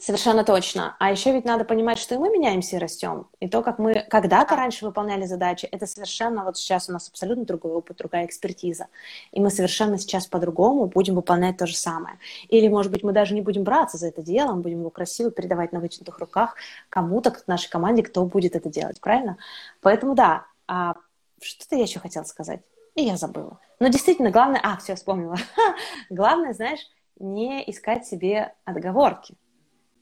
[0.01, 0.97] Совершенно точно.
[0.99, 3.27] А еще ведь надо понимать, что и мы меняемся и растем.
[3.41, 7.45] И то, как мы когда-то раньше выполняли задачи, это совершенно вот сейчас у нас абсолютно
[7.45, 8.89] другой опыт, другая экспертиза.
[9.33, 12.19] И мы совершенно сейчас по-другому будем выполнять то же самое.
[12.49, 15.31] Или, может быть, мы даже не будем браться за это дело, мы будем его красиво
[15.31, 16.57] передавать на вытянутых руках
[16.89, 19.39] кому-то, к нашей команде, кто будет это делать, правильно?
[19.81, 20.95] Поэтому да, а
[21.41, 22.61] что-то я еще хотела сказать,
[22.95, 23.59] и я забыла.
[23.81, 24.61] Но действительно, главное...
[24.63, 25.37] А, все, вспомнила.
[26.11, 26.81] главное, знаешь,
[27.19, 29.37] не искать себе отговорки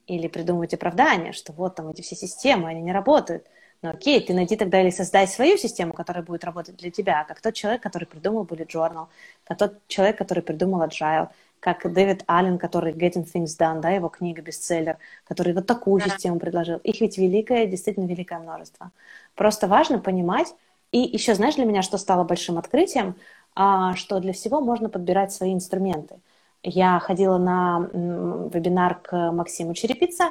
[0.07, 3.47] или придумывать оправдание, что вот там эти все системы, они не работают.
[3.83, 7.41] Ну окей, ты найди тогда или создай свою систему, которая будет работать для тебя, как
[7.41, 9.07] тот человек, который придумал Bullet Journal,
[9.45, 11.29] как тот человек, который придумал Agile,
[11.59, 16.39] как Дэвид Аллен, который Getting Things Done, да, его книга бестселлер, который вот такую систему
[16.39, 16.79] предложил.
[16.79, 18.93] Их ведь великое, действительно великое множество.
[19.35, 20.55] Просто важно понимать,
[20.93, 23.17] и еще знаешь для меня, что стало большим открытием,
[23.55, 26.21] а, что для всего можно подбирать свои инструменты–
[26.63, 30.31] я ходила на вебинар к Максиму Черепица,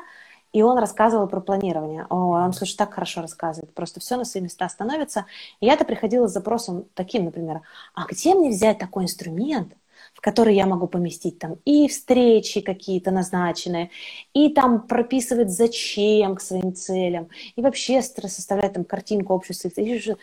[0.54, 2.06] и он рассказывал про планирование.
[2.10, 3.74] О, он, слушай, так хорошо рассказывает.
[3.74, 5.26] Просто все на свои места становится.
[5.62, 7.62] И я-то приходила с запросом таким, например,
[7.94, 9.74] а где мне взять такой инструмент,
[10.14, 13.92] в который я могу поместить там и встречи какие-то назначенные,
[14.34, 20.18] и там прописывать зачем к своим целям, и вообще составлять там картинку общую своих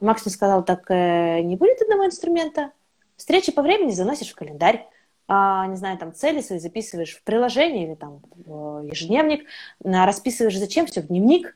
[0.00, 2.72] Макс мне сказал, так э, не будет одного инструмента.
[3.16, 4.88] Встречи по времени заносишь в календарь
[5.30, 9.46] не знаю, там цели свои записываешь в приложение или там в ежедневник,
[9.84, 11.54] расписываешь зачем все в дневник,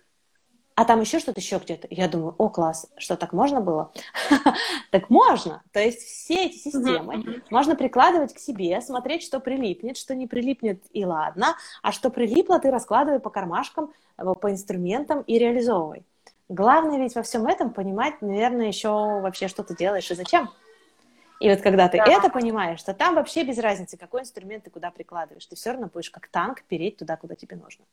[0.77, 1.87] а там еще что-то еще где-то.
[1.91, 3.93] Я думаю, о, класс, что так можно было?
[4.91, 5.63] так можно.
[5.73, 10.83] То есть все эти системы можно прикладывать к себе, смотреть, что прилипнет, что не прилипнет,
[10.93, 11.57] и ладно.
[11.83, 16.05] А что прилипло, ты раскладывай по кармашкам, э, по инструментам и реализовывай.
[16.49, 20.51] Главное ведь во всем этом понимать, наверное, еще вообще, что ты делаешь и зачем.
[21.41, 22.05] И вот когда ты да.
[22.07, 25.47] это понимаешь, то там вообще без разницы, какой инструмент ты куда прикладываешь.
[25.47, 27.85] Ты все равно будешь как танк переть туда, куда тебе нужно.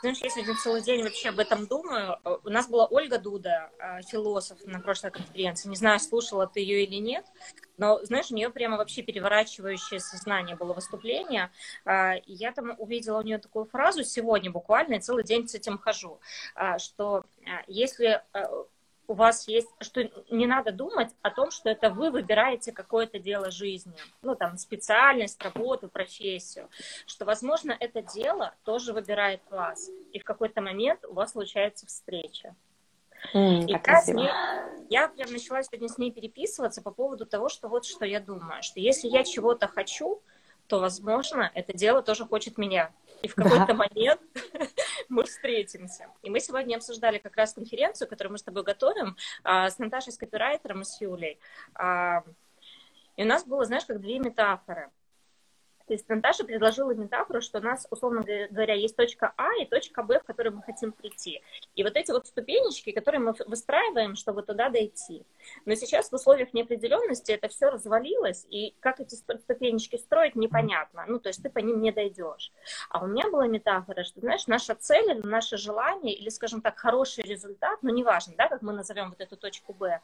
[0.00, 2.18] Знаешь, я сегодня целый день вообще об этом думаю.
[2.44, 5.68] У нас была Ольга Дуда, а, философ, на прошлой конференции.
[5.68, 7.24] Не знаю, слушала ты ее или нет,
[7.76, 11.52] но, знаешь, у нее прямо вообще переворачивающее сознание было выступление.
[11.84, 15.54] А, и я там увидела у нее такую фразу сегодня буквально, и целый день с
[15.54, 16.18] этим хожу,
[16.56, 17.24] а, что
[17.68, 18.22] если
[19.12, 23.50] у вас есть, что не надо думать о том, что это вы выбираете какое-то дело
[23.50, 23.92] жизни,
[24.22, 26.70] ну там специальность, работу, профессию,
[27.06, 32.56] что, возможно, это дело тоже выбирает вас, и в какой-то момент у вас случается встреча.
[33.34, 34.30] Mm, и я, ней,
[34.88, 38.62] я прям начала сегодня с ней переписываться по поводу того, что вот что я думаю,
[38.62, 40.22] что если я чего-то хочу,
[40.68, 42.90] то, возможно, это дело тоже хочет меня.
[43.22, 43.74] И в какой-то да.
[43.74, 44.20] момент
[45.08, 46.08] мы встретимся.
[46.22, 50.12] И мы сегодня обсуждали как раз конференцию, которую мы с тобой готовим, а, с Наташей,
[50.12, 51.38] с копирайтером и с Юлей.
[51.74, 52.24] А,
[53.16, 54.90] и у нас было, знаешь, как две метафоры–
[55.92, 60.02] то есть Наташа предложила метафору, что у нас, условно говоря, есть точка А и точка
[60.02, 61.42] Б, в которую мы хотим прийти.
[61.74, 65.26] И вот эти вот ступенечки, которые мы выстраиваем, чтобы туда дойти.
[65.66, 71.04] Но сейчас в условиях неопределенности это все развалилось, и как эти ступенечки строить, непонятно.
[71.06, 72.52] Ну, то есть ты по ним не дойдешь.
[72.88, 76.78] А у меня была метафора, что, знаешь, наша цель или наше желание, или, скажем так,
[76.78, 80.00] хороший результат, ну, неважно, да, как мы назовем вот эту точку Б,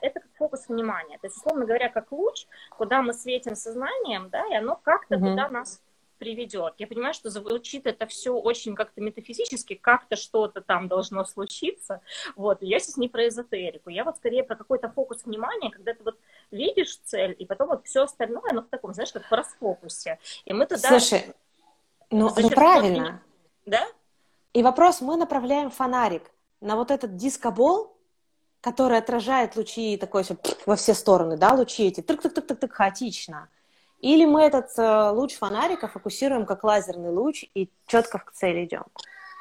[0.00, 1.18] это как фокус внимания.
[1.18, 5.30] То есть, условно говоря, как луч, куда мы светим сознанием, да, и оно как-то mm-hmm.
[5.30, 5.82] туда нас
[6.18, 6.74] приведет.
[6.78, 12.00] Я понимаю, что звучит это все очень как-то метафизически, как-то что-то там должно случиться.
[12.36, 12.58] Вот.
[12.60, 16.18] Я сейчас не про эзотерику, я вот скорее про какой-то фокус внимания, когда ты вот
[16.50, 20.18] видишь цель, и потом вот все остальное, оно в таком, знаешь, как в расфокусе.
[20.44, 20.88] И мы туда...
[20.88, 21.34] Слушай,
[22.10, 23.22] ну, ну правильно.
[23.64, 23.86] Да?
[24.52, 27.97] И вопрос, мы направляем фонарик на вот этот дискобол,
[28.60, 30.36] который отражает лучи такой все
[30.66, 33.48] во все стороны, да, лучи эти, тык-тык-тык-тык хаотично.
[34.00, 38.84] Или мы этот э, луч фонарика фокусируем как лазерный луч и четко к цели идем.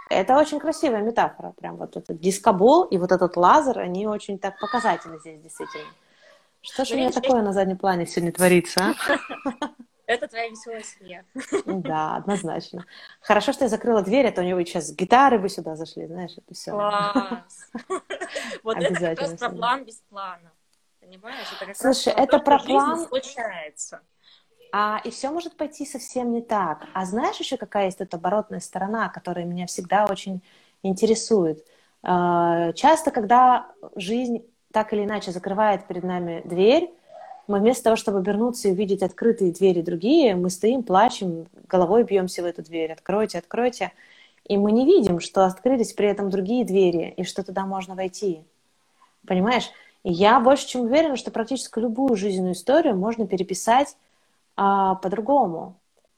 [0.10, 1.54] Это очень красивая метафора.
[1.58, 5.86] Прям вот этот дискобол и вот этот лазер, они очень так показательны здесь действительно.
[6.62, 9.70] Что же у меня такое на заднем плане сегодня творится, а?
[10.08, 11.24] Это твоя веселая семья.
[11.66, 12.86] Да, однозначно.
[13.20, 16.32] Хорошо, что я закрыла дверь, а то у него сейчас гитары бы сюда зашли, знаешь,
[16.38, 16.72] это все.
[16.72, 17.72] Класс!
[18.64, 20.52] Вот это как раз про план без плана.
[21.00, 21.48] Понимаешь?
[21.62, 23.08] Это Слушай, это про план...
[23.08, 24.02] случается.
[24.72, 26.86] А, и все может пойти совсем не так.
[26.94, 30.42] А знаешь еще, какая есть эта оборотная сторона, которая меня всегда очень
[30.84, 31.66] интересует?
[32.04, 36.94] А, часто, когда жизнь так или иначе закрывает перед нами дверь,
[37.48, 42.44] мы вместо того, чтобы обернуться и увидеть открытые двери другие, мы стоим, плачем, головой бьемся
[42.44, 43.94] в эту дверь, откройте, откройте.
[44.46, 48.44] И мы не видим, что открылись при этом другие двери, и что туда можно войти.
[49.26, 49.70] Понимаешь?
[50.04, 53.98] Я больше чем уверена, что практически любую жизненную историю можно переписать
[54.56, 55.76] а, по-другому,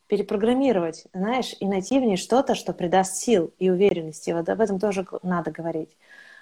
[0.07, 4.32] перепрограммировать, знаешь, и найти в ней что-то, что придаст сил и уверенности.
[4.32, 5.89] Вот об этом тоже надо говорить.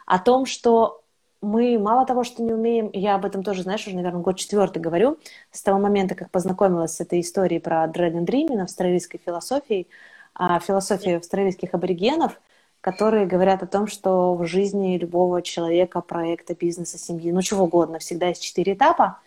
[0.06, 1.02] О том, что
[1.42, 4.80] мы мало того, что не умеем, я об этом тоже, знаешь, уже, наверное, год четвертый
[4.80, 5.18] говорю,
[5.52, 9.88] с того момента, как познакомилась с этой историей про Dread and Dreaming, австралийской философией,
[10.34, 12.40] а, философии австралийских аборигенов,
[12.82, 18.00] которые говорят о том, что в жизни любого человека, проекта, бизнеса, семьи, ну чего угодно,
[18.00, 19.20] всегда есть четыре этапа.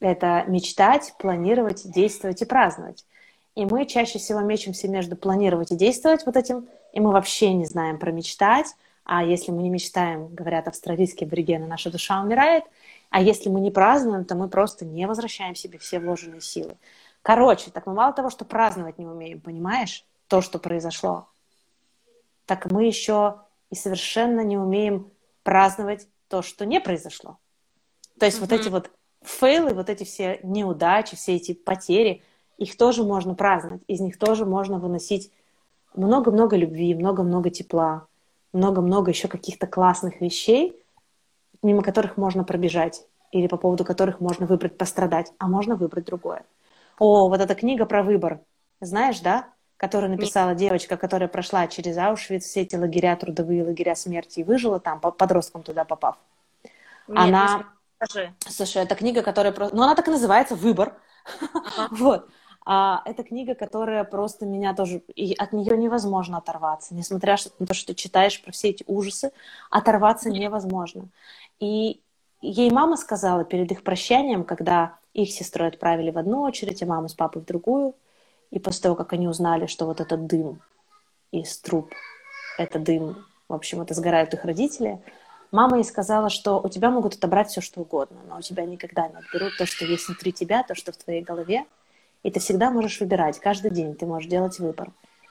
[0.00, 3.04] Это мечтать, планировать, действовать и праздновать.
[3.54, 7.64] И мы чаще всего мечемся между планировать и действовать вот этим, и мы вообще не
[7.64, 8.68] знаем про мечтать,
[9.10, 12.64] а если мы не мечтаем, говорят австралийские аборигены, наша душа умирает.
[13.08, 16.76] А если мы не празднуем, то мы просто не возвращаем себе все вложенные силы.
[17.22, 21.26] Короче, так мы мало того, что праздновать не умеем, понимаешь, то, что произошло,
[22.44, 23.40] так мы еще
[23.70, 25.10] и совершенно не умеем
[25.42, 27.38] праздновать то, что не произошло.
[28.20, 28.40] То есть mm-hmm.
[28.42, 28.90] вот эти вот
[29.22, 32.22] фейлы, вот эти все неудачи, все эти потери,
[32.58, 35.32] их тоже можно праздновать, из них тоже можно выносить
[35.94, 38.06] много-много любви, много-много тепла,
[38.52, 40.76] много-много еще каких-то классных вещей,
[41.62, 46.44] мимо которых можно пробежать или по поводу которых можно выбрать пострадать, а можно выбрать другое.
[46.98, 48.40] О, вот эта книга про выбор,
[48.80, 49.48] знаешь, да?
[49.76, 50.58] Которую написала Нет.
[50.58, 55.62] девочка, которая прошла через Аушвиц, все эти лагеря, трудовые лагеря смерти и выжила там, подростком
[55.62, 56.16] туда попав.
[57.06, 57.66] Нет, она...
[58.02, 58.32] Скажи.
[58.48, 59.76] Слушай, это книга, которая просто...
[59.76, 60.94] Ну, она так и называется «Выбор».
[61.40, 61.88] Ага.
[61.90, 62.30] вот.
[62.70, 64.98] А, это книга, которая просто меня тоже...
[65.16, 66.94] И от нее невозможно оторваться.
[66.94, 69.32] Несмотря на то, что читаешь про все эти ужасы,
[69.70, 71.08] оторваться невозможно.
[71.60, 72.02] И
[72.42, 77.08] ей мама сказала перед их прощанием, когда их сестру отправили в одну очередь, а маму
[77.08, 77.94] с папой в другую,
[78.50, 80.60] и после того, как они узнали, что вот этот дым
[81.32, 81.90] из труб,
[82.58, 85.00] это дым, в общем, это сгорают их родители,
[85.52, 89.08] мама ей сказала, что у тебя могут отобрать все, что угодно, но у тебя никогда
[89.08, 91.64] не отберут то, что есть внутри тебя, то, что в твоей голове,
[92.22, 94.90] и ты всегда можешь выбирать, каждый день ты можешь делать выбор.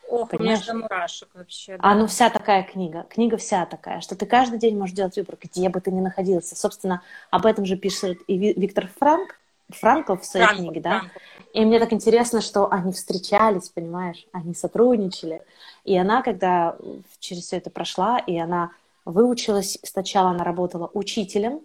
[0.09, 0.67] Ох, Понимаешь?
[0.69, 1.73] у меня мурашек вообще.
[1.73, 1.79] Да.
[1.83, 5.37] А ну вся такая книга, книга вся такая, что ты каждый день можешь делать выбор,
[5.41, 6.55] где бы ты ни находился.
[6.55, 9.37] Собственно, об этом же пишет и Виктор Франк,
[9.69, 10.99] Франкл в своей Франкл, книге, да?
[10.99, 11.19] Франкл.
[11.53, 15.41] И мне так интересно, что они встречались, понимаешь, они сотрудничали.
[15.83, 16.77] И она, когда
[17.19, 18.71] через все это прошла, и она
[19.03, 21.61] выучилась, сначала она работала учителем,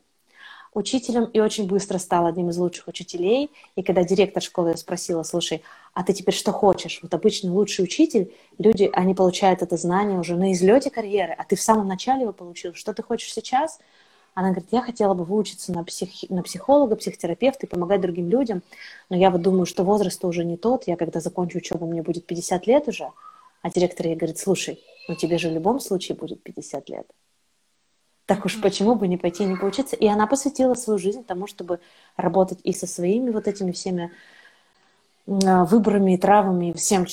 [0.75, 3.51] учителем и очень быстро стала одним из лучших учителей.
[3.77, 5.63] И когда директор школы ее спросила, слушай,
[5.95, 7.01] а ты теперь что хочешь?
[7.03, 11.57] Вот обычный лучший учитель, люди, они получают это знание уже на излете карьеры, а ты
[11.57, 12.75] в самом начале его получил.
[12.75, 13.79] Что ты хочешь сейчас?
[14.35, 16.09] Она говорит, я хотела бы выучиться на, псих...
[16.31, 18.63] на психолога, психотерапевта и помогать другим людям,
[19.11, 22.27] но я вот думаю, что возраст уже не тот, я когда закончу учебу, мне будет
[22.27, 23.11] 50 лет уже,
[23.61, 27.07] а директор ей говорит, слушай, ну тебе же в любом случае будет 50 лет.
[28.33, 29.95] Так уж почему бы не пойти и не поучиться?
[29.95, 31.81] И она посвятила свою жизнь тому, чтобы
[32.17, 34.11] работать и со своими вот этими всеми
[35.27, 37.05] а, выборами и травами, и всем,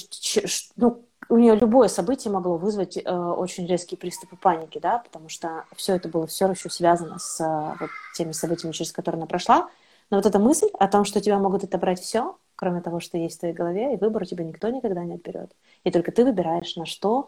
[0.77, 5.65] ну, у нее любое событие могло вызвать э, очень резкие приступы паники, да, потому что
[5.75, 9.69] все это было все еще связано с э, вот, теми событиями, через которые она прошла.
[10.11, 13.35] Но вот эта мысль о том, что тебя могут отобрать все, кроме того, что есть
[13.35, 15.51] в твоей голове, и выбор у тебя никто никогда не отберет.
[15.83, 17.27] И только ты выбираешь, на что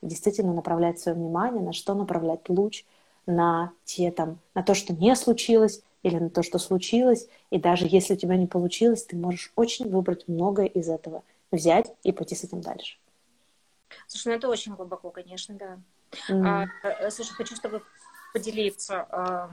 [0.00, 2.84] действительно направлять свое внимание, на что направлять луч,
[3.26, 7.28] на те там, на то, что не случилось, или на то, что случилось.
[7.50, 11.92] И даже если у тебя не получилось, ты можешь очень выбрать многое из этого, взять
[12.02, 12.98] и пойти с этим дальше.
[14.06, 15.78] Слушай, ну это очень глубоко, конечно, да.
[16.28, 16.46] Mm.
[16.46, 17.82] А, э, слушай, хочу с тобой
[18.32, 19.06] поделиться.
[19.10, 19.50] А,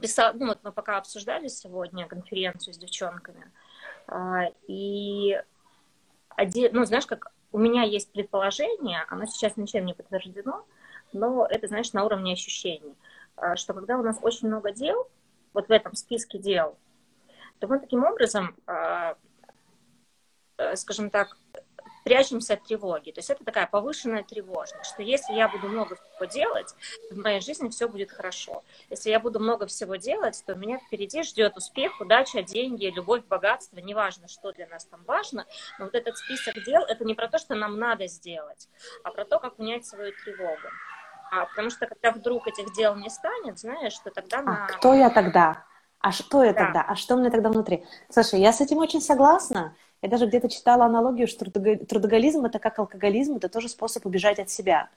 [0.00, 3.50] писал, ну вот мы пока обсуждали сегодня конференцию с девчонками,
[4.08, 5.40] а, и
[6.30, 10.64] один, ну знаешь, как у меня есть предположение, оно сейчас ничем не подтверждено,
[11.12, 12.94] но это, знаешь, на уровне ощущений,
[13.36, 15.08] а, что когда у нас очень много дел,
[15.52, 16.76] вот в этом списке дел,
[17.58, 19.16] то мы таким образом, а,
[20.58, 21.36] э, скажем так,
[22.04, 23.10] прячемся от тревоги.
[23.12, 26.74] То есть это такая повышенная тревожность, что если я буду много всего делать,
[27.10, 28.62] в моей жизни все будет хорошо.
[28.90, 33.78] Если я буду много всего делать, то меня впереди ждет успех, удача, деньги, любовь, богатство,
[33.78, 35.46] неважно, что для нас там важно,
[35.78, 38.68] но вот этот список дел, это не про то, что нам надо сделать,
[39.04, 40.68] а про то, как унять свою тревогу.
[41.32, 44.40] А, потому что когда вдруг этих дел не станет, знаешь, что тогда...
[44.40, 44.66] А на...
[44.66, 45.64] кто я тогда?
[45.98, 46.64] А что я да.
[46.66, 46.82] тогда?
[46.82, 47.84] А что у меня тогда внутри?
[48.10, 49.74] Слушай, я с этим очень согласна.
[50.02, 54.50] Я даже где-то читала аналогию, что трудоголизм это как алкоголизм, это тоже способ убежать от
[54.50, 54.90] себя.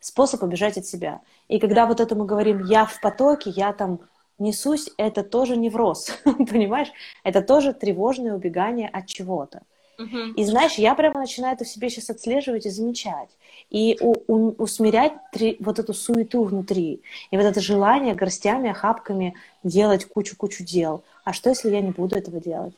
[0.00, 1.20] Способ убежать от себя.
[1.48, 4.00] И когда вот это мы говорим «я в потоке», «я там
[4.38, 6.90] несусь», это тоже невроз, понимаешь?
[7.22, 9.60] Это тоже тревожное убегание от чего-то.
[10.02, 10.34] Uh-huh.
[10.34, 13.30] И знаешь, я прямо начинаю это в себе сейчас отслеживать и замечать.
[13.70, 17.02] И у, у, усмирять три, вот эту суету внутри.
[17.30, 21.04] И вот это желание горстями, охапками делать кучу-кучу дел.
[21.24, 22.74] А что, если я не буду этого делать?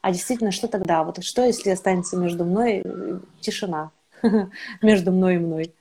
[0.00, 1.04] А действительно, что тогда?
[1.04, 3.92] Вот что, если останется между мной э, тишина?
[4.82, 5.74] между мной и мной.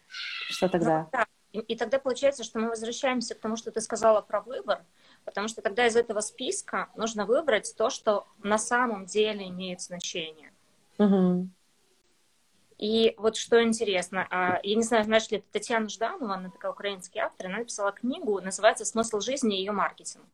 [0.50, 1.00] Что тогда?
[1.02, 1.26] Ну, да.
[1.54, 4.84] и, и тогда получается, что мы возвращаемся к тому, что ты сказала про выбор,
[5.26, 10.51] потому что тогда из этого списка нужно выбрать то, что на самом деле имеет значение.
[10.98, 11.50] Угу.
[12.78, 16.72] И вот что интересно, а, я не знаю, знаешь ли, это Татьяна Жданова, она такая
[16.72, 20.26] украинский автор, она написала книгу, называется «Смысл жизни и ее маркетинг».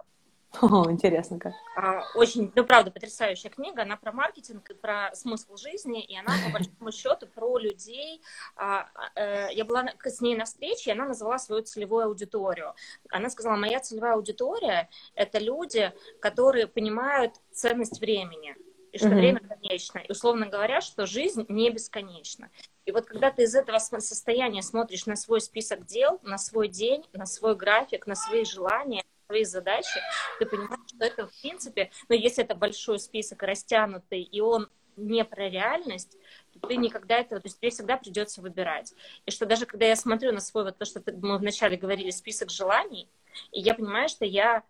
[0.61, 1.53] О, интересно как.
[1.75, 3.83] А, очень, ну, правда, потрясающая книга.
[3.83, 8.21] Она про маркетинг и про смысл жизни, и она, по большому счету, про людей.
[8.55, 12.73] А, э, я была с ней на встрече, и она назвала свою целевую аудиторию.
[13.09, 15.91] Она сказала, моя целевая аудитория— это люди,
[16.21, 18.55] которые понимают ценность времени,
[18.97, 19.15] и что mm-hmm.
[19.15, 19.99] время конечно.
[19.99, 22.49] И, условно говоря, что жизнь не бесконечна.
[22.85, 27.05] И вот когда ты из этого состояния смотришь на свой список дел, на свой день,
[27.13, 29.99] на свой график, на свои желания— свои задачи,
[30.39, 35.23] ты понимаешь, что это, в принципе, ну, если это большой список растянутый, и он не
[35.25, 36.17] про реальность,
[36.53, 38.93] то ты никогда этого, то есть тебе всегда придется выбирать.
[39.25, 42.49] И что даже когда я смотрю на свой, вот то, что мы вначале говорили, список
[42.49, 43.09] желаний,
[43.51, 44.63] и я понимаю, что я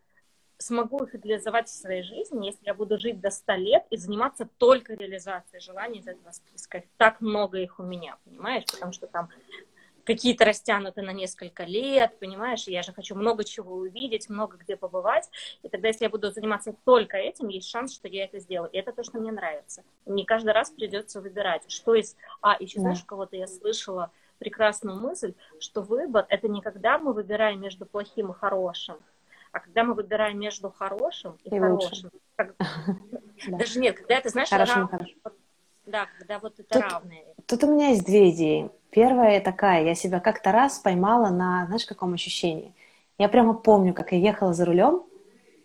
[0.58, 4.48] смогу их реализовать в своей жизни, если я буду жить до 100 лет и заниматься
[4.58, 6.84] только реализацией желаний из этого списка.
[6.98, 8.66] Так много их у меня, понимаешь?
[8.66, 9.30] Потому что там
[10.08, 15.30] какие-то растянуты на несколько лет, понимаешь, я же хочу много чего увидеть, много где побывать,
[15.64, 18.78] и тогда, если я буду заниматься только этим, есть шанс, что я это сделаю, и
[18.78, 19.84] это то, что мне нравится.
[20.06, 22.16] Мне каждый раз придется выбирать, что из...
[22.42, 27.60] А, еще, знаешь, кого-то я слышала прекрасную мысль, что выбор— это не когда мы выбираем
[27.60, 28.98] между плохим и хорошим,
[29.58, 32.12] а когда мы выбираем между хорошим и, и хорошим.
[32.36, 32.56] Как...
[33.48, 34.92] Даже нет, когда это, знаешь, рав...
[35.88, 37.24] Да, когда вот это равное.
[37.48, 38.70] Тут у меня есть две идеи.
[38.92, 42.76] Первая такая, я себя как-то раз поймала на, знаешь, каком ощущении.
[43.18, 45.04] Я прямо помню, как я ехала за рулем,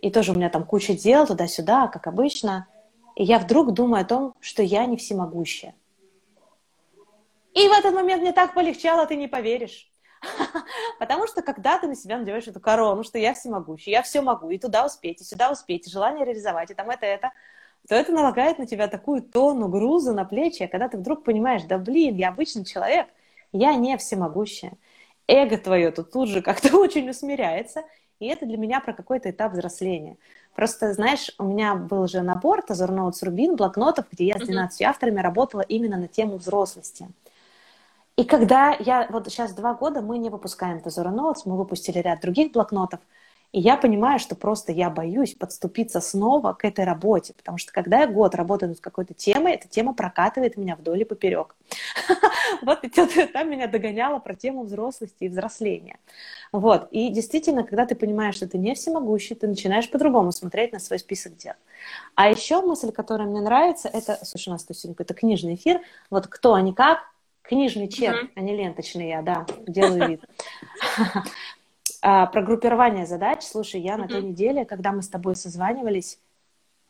[0.00, 2.66] и тоже у меня там куча дел туда-сюда, как обычно,
[3.14, 5.74] и я вдруг думаю о том, что я не всемогущая.
[7.52, 9.91] И в этот момент мне так полегчало, ты не поверишь.
[10.98, 14.50] Потому что когда ты на себя надеваешь эту корону, что я всемогущий, я все могу,
[14.50, 17.32] и туда успеть, и сюда успеть, и желание реализовать, и там это, это,
[17.88, 21.62] то это налагает на тебя такую тонну груза на плечи, а когда ты вдруг понимаешь,
[21.64, 23.06] да блин, я обычный человек,
[23.52, 24.74] я не всемогущая.
[25.28, 27.84] Эго твое тут тут же как-то очень усмиряется,
[28.18, 30.16] и это для меня про какой-то этап взросления.
[30.54, 34.80] Просто, знаешь, у меня был же набор Тазор Ноутс Рубин, блокнотов, где я с 12
[34.80, 34.84] uh-huh.
[34.84, 37.08] авторами работала именно на тему взрослости.
[38.16, 42.20] И когда я, вот сейчас два года мы не выпускаем Тазора Ноутс, мы выпустили ряд
[42.20, 43.00] других блокнотов,
[43.52, 48.00] и я понимаю, что просто я боюсь подступиться снова к этой работе, потому что когда
[48.00, 51.54] я год работаю над какой-то темой, эта тема прокатывает меня вдоль и поперек.
[52.62, 52.80] Вот
[53.32, 55.98] там меня догоняло про тему взрослости и взросления.
[56.52, 56.86] Вот.
[56.92, 60.98] И действительно, когда ты понимаешь, что ты не всемогущий, ты начинаешь по-другому смотреть на свой
[60.98, 61.54] список дел.
[62.14, 65.80] А еще мысль, которая мне нравится, это, слушай, у нас тут сегодня какой-то книжный эфир,
[66.10, 67.11] вот кто, а не как,
[67.42, 70.24] книжный червь, а не ленточный я, да, делаю вид.
[72.04, 73.44] А, про группирование задач.
[73.44, 76.18] Слушай, я на той неделе, когда мы с тобой созванивались,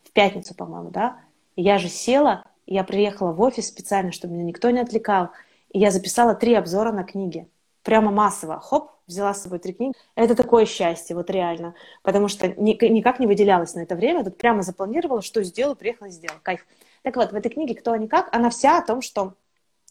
[0.05, 1.19] в пятницу, по-моему, да,
[1.55, 5.31] я же села, я приехала в офис специально, чтобы меня никто не отвлекал,
[5.71, 7.47] и я записала три обзора на книги.
[7.83, 8.61] Прямо массово.
[8.61, 9.95] Хоп, взяла с собой три книги.
[10.15, 11.75] Это такое счастье, вот реально.
[12.03, 14.25] Потому что ни, никак не выделялось на это время.
[14.25, 16.39] Тут прямо запланировала, что сделаю, приехала и сделала.
[16.43, 16.65] Кайф.
[17.03, 19.35] Так вот, в этой книге «Кто, а не как» она вся о том, что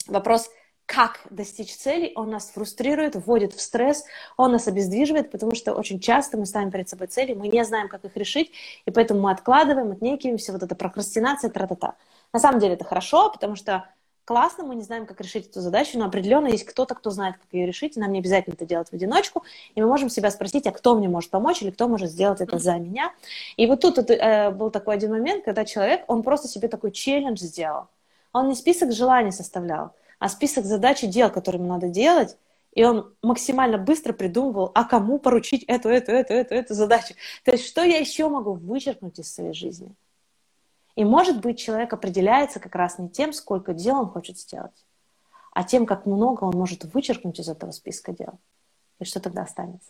[0.07, 0.49] вопрос
[0.85, 4.03] как достичь цели, он нас фрустрирует, вводит в стресс,
[4.35, 7.87] он нас обездвиживает, потому что очень часто мы ставим перед собой цели, мы не знаем,
[7.87, 8.51] как их решить,
[8.85, 11.95] и поэтому мы откладываем, отнекиваемся, вот эта прокрастинация, тра-та-та.
[12.33, 13.87] На самом деле это хорошо, потому что
[14.25, 17.47] классно, мы не знаем, как решить эту задачу, но определенно есть кто-то, кто знает, как
[17.53, 19.43] ее решить, и нам не обязательно это делать в одиночку,
[19.75, 22.59] и мы можем себя спросить, а кто мне может помочь, или кто может сделать это
[22.59, 23.13] за меня.
[23.55, 27.39] И вот тут э, был такой один момент, когда человек, он просто себе такой челлендж
[27.39, 27.87] сделал.
[28.33, 32.37] Он не список желаний составлял, а список задач и дел, которые ему надо делать,
[32.73, 37.15] и он максимально быстро придумывал, а кому поручить эту, эту, эту, эту, эту задачу.
[37.43, 39.93] То есть, что я еще могу вычеркнуть из своей жизни?
[40.95, 44.85] И, может быть, человек определяется как раз не тем, сколько дел он хочет сделать,
[45.53, 48.39] а тем, как много он может вычеркнуть из этого списка дел.
[48.99, 49.89] И что тогда останется?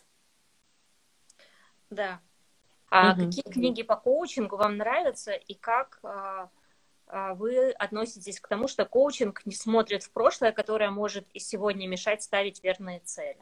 [1.90, 2.20] Да.
[2.90, 3.24] А угу.
[3.24, 6.48] какие книги по коучингу вам нравятся и как а,
[7.12, 12.22] вы относитесь к тому, что коучинг не смотрит в прошлое, которое может и сегодня мешать
[12.22, 13.38] ставить верные цели?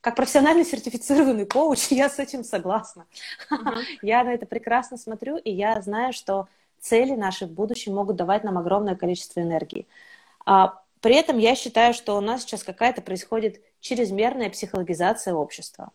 [0.00, 3.06] Как профессиональный сертифицированный коуч, я с этим согласна.
[3.50, 3.82] Uh-huh.
[4.02, 6.46] Я на это прекрасно смотрю, и я знаю, что
[6.78, 9.86] цели наши в будущем могут давать нам огромное количество энергии.
[10.44, 15.90] А, при этом я считаю, что у нас сейчас какая-то происходит чрезмерная психологизация общества.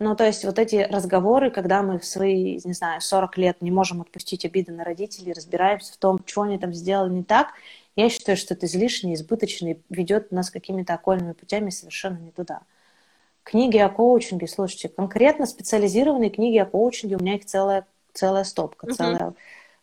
[0.00, 3.72] Ну, то есть вот эти разговоры, когда мы в свои, не знаю, 40 лет не
[3.72, 7.48] можем отпустить обиды на родителей, разбираемся в том, что они там сделали не так,
[7.96, 12.60] я считаю, что это излишне, избыточно и ведет нас какими-то окольными путями совершенно не туда.
[13.42, 18.86] Книги о коучинге, слушайте, конкретно специализированные книги о коучинге, у меня их целая, целая стопка,
[18.86, 18.94] uh-huh.
[18.94, 19.34] целая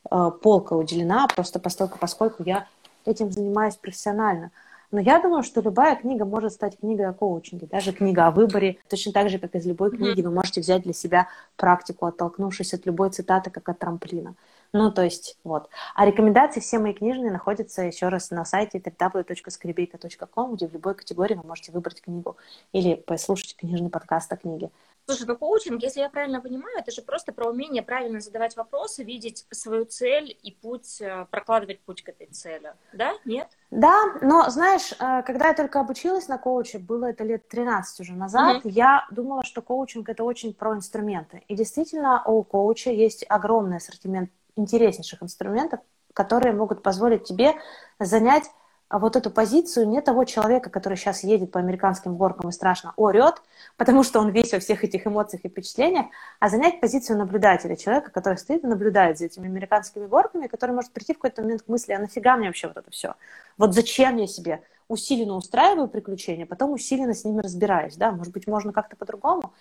[0.09, 2.67] э, полка уделена, просто постольку, поскольку я
[3.05, 4.51] этим занимаюсь профессионально.
[4.91, 8.77] Но я думаю, что любая книга может стать книгой о коучинге, даже книга о выборе.
[8.89, 12.85] Точно так же, как из любой книги, вы можете взять для себя практику, оттолкнувшись от
[12.85, 14.35] любой цитаты, как от трамплина.
[14.73, 15.69] Ну, то есть, вот.
[15.95, 21.35] А рекомендации все мои книжные находятся еще раз на сайте www.skribейка.com, где в любой категории
[21.35, 22.35] вы можете выбрать книгу
[22.73, 24.71] или послушать книжный подкаст о книге.
[25.05, 29.03] Слушай, ну коучинг, если я правильно понимаю, это же просто про умение правильно задавать вопросы,
[29.03, 32.73] видеть свою цель и путь, э, прокладывать путь к этой цели.
[32.91, 33.13] Да?
[33.23, 33.47] Нет?
[33.69, 38.13] Да, но знаешь, э, когда я только обучилась на коуче, было это лет 13 уже
[38.13, 38.71] назад, mm-hmm.
[38.71, 41.43] я думала, что коучинг это очень про инструменты.
[41.47, 45.81] И действительно, у коуча есть огромный ассортимент интереснейших инструментов,
[46.13, 47.53] которые могут позволить тебе
[47.99, 48.49] занять
[48.89, 53.41] вот эту позицию не того человека, который сейчас едет по американским горкам и страшно орет,
[53.77, 56.07] потому что он весь во всех этих эмоциях и впечатлениях,
[56.39, 60.91] а занять позицию наблюдателя, человека, который стоит и наблюдает за этими американскими горками, который может
[60.91, 63.15] прийти в какой-то момент к мысли, а нафига мне вообще вот это все?
[63.57, 68.45] Вот зачем я себе усиленно устраиваю приключения, потом усиленно с ними разбираюсь, да, может быть,
[68.45, 69.53] можно как-то по-другому.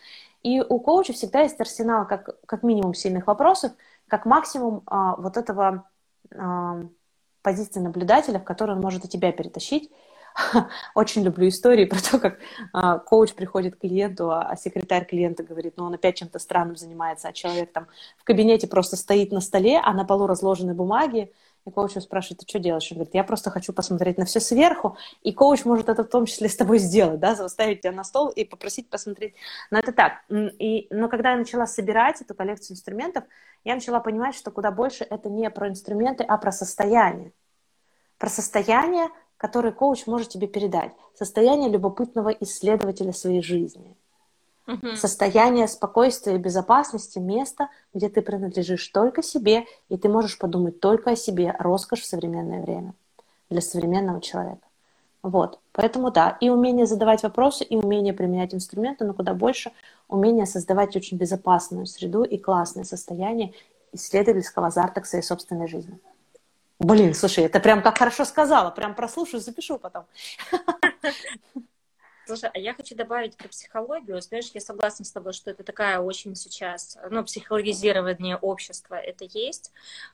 [0.43, 3.73] И у коуча всегда есть арсенал как, как минимум сильных вопросов,
[4.07, 5.89] как максимум а, вот этого
[6.35, 6.83] а,
[7.45, 9.91] позиции наблюдателя, в которой он может и тебя перетащить.
[10.97, 12.39] Очень люблю истории про то, как
[12.73, 16.75] а, коуч приходит к клиенту, а, а секретарь клиента говорит, ну, он опять чем-то странным
[16.75, 17.87] занимается, а человек там
[18.19, 21.33] в кабинете просто стоит на столе, а на полу разложены бумаги,
[21.67, 22.91] и коуч спрашивает, ты что делаешь?
[22.91, 26.27] Он говорит, я просто хочу посмотреть на все сверху, и коуч может это в том
[26.27, 29.35] числе с тобой сделать, да, заставить тебя на стол и попросить посмотреть.
[29.71, 30.25] Но это так.
[30.29, 33.25] И, но когда я начала собирать эту коллекцию инструментов,
[33.65, 37.33] я начала понимать, что куда больше это не про инструменты, а про состояние.
[38.19, 40.93] Про состояние, которое коуч может тебе передать.
[41.15, 43.97] Состояние любопытного исследователя своей жизни–
[44.67, 44.97] Угу.
[44.97, 51.11] Состояние спокойствия и безопасности, место, где ты принадлежишь только себе, и ты можешь подумать только
[51.11, 52.95] о себе, роскошь в современное время
[53.51, 54.67] для современного человека.
[55.23, 59.73] Вот, поэтому да, и умение задавать вопросы, и умение применять инструменты, но куда больше
[60.09, 63.53] умение создавать очень безопасную среду и классное состояние
[63.93, 65.99] исследовательского азарта к своей собственной жизни.
[66.79, 70.05] Блин, слушай, это прям как хорошо сказала, прям прослушаю, запишу потом.
[72.27, 74.21] Слушай, а я хочу добавить про психологию.
[74.21, 79.73] Знаешь, я согласна с тобой, что это такая очень сейчас, ну, психологизирование общества это есть.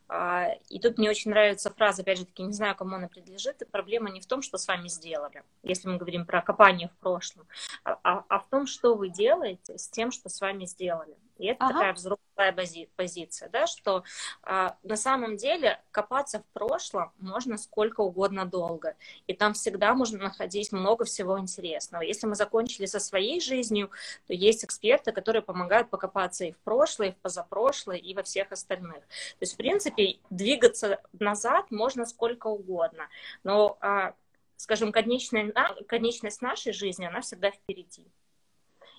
[0.09, 3.63] А, и тут мне очень нравится фраза, опять же таки, не знаю, кому она принадлежит,
[3.63, 6.97] и проблема не в том, что с вами сделали, если мы говорим про копание в
[7.01, 7.47] прошлом,
[7.85, 11.17] а, а, а в том, что вы делаете с тем, что с вами сделали.
[11.41, 11.73] И это ага.
[11.73, 14.05] такая взрослая позиция, да, что
[14.43, 18.95] а, на самом деле копаться в прошлом можно сколько угодно долго.
[19.27, 22.03] И там всегда можно находить много всего интересного.
[22.03, 23.91] Если мы закончили со своей жизнью,
[24.27, 28.53] то есть эксперты, которые помогают покопаться и в прошлое, и в позапрошлое, и во всех
[28.53, 29.01] остальных.
[29.01, 33.09] То есть, в принципе, двигаться назад можно сколько угодно.
[33.45, 34.15] Но, а,
[34.57, 35.53] скажем, конечная,
[35.89, 38.07] конечность нашей жизни, она всегда впереди.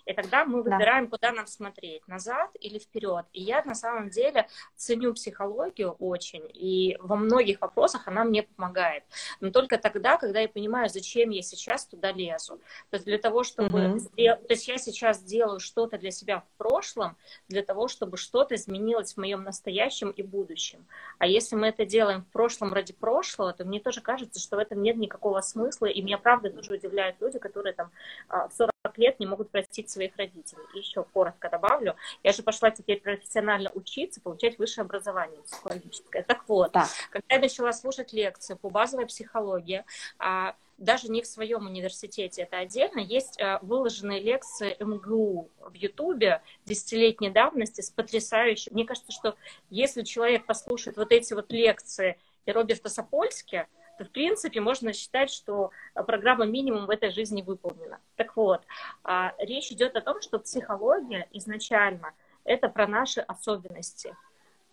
[0.06, 1.18] И тогда мы выбираем, да.
[1.18, 3.26] куда нам смотреть, назад или вперед.
[3.34, 9.04] И я на самом деле ценю психологию очень, и во многих вопросах она мне помогает.
[9.40, 12.60] Но только тогда, когда я понимаю, зачем я сейчас туда лезу.
[12.90, 13.80] То есть для того, чтобы...
[13.80, 14.00] Mm-hmm.
[14.00, 14.36] Сдел...
[14.38, 19.14] То есть я сейчас делаю что-то для себя в прошлом, для того, чтобы что-то изменилось
[19.14, 20.86] в моем настоящем и будущем.
[21.18, 24.60] А если мы это делаем в прошлом ради прошлого, то мне тоже кажется, что в
[24.60, 27.92] этом нет никакого смысла, и меня правда тоже удивляют люди, которые там
[28.28, 30.64] а, в 40 лет не могут простить своих родителей.
[30.74, 36.24] И еще коротко добавлю, я же пошла теперь профессионально учиться, получать высшее образование психологическое.
[36.24, 36.88] Так вот, да.
[37.12, 39.86] когда я начала слушать лекции по базовой психологии,
[40.18, 46.42] а, даже не в своем университете, это отдельно, есть а, выложенные лекции МГУ в Ютубе
[46.66, 48.74] десятилетней давности с потрясающим.
[48.74, 49.36] Мне кажется, что
[49.70, 52.18] если человек послушает вот эти вот лекции
[52.48, 53.68] и Роберта Сапольски,
[54.06, 58.00] в принципе, можно считать, что программа минимум в этой жизни выполнена.
[58.16, 58.62] Так вот,
[59.04, 64.16] а, речь идет о том, что психология изначально это про наши особенности,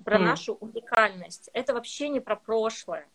[0.04, 0.22] про mm.
[0.22, 1.50] нашу уникальность.
[1.52, 3.08] Это вообще не про прошлое.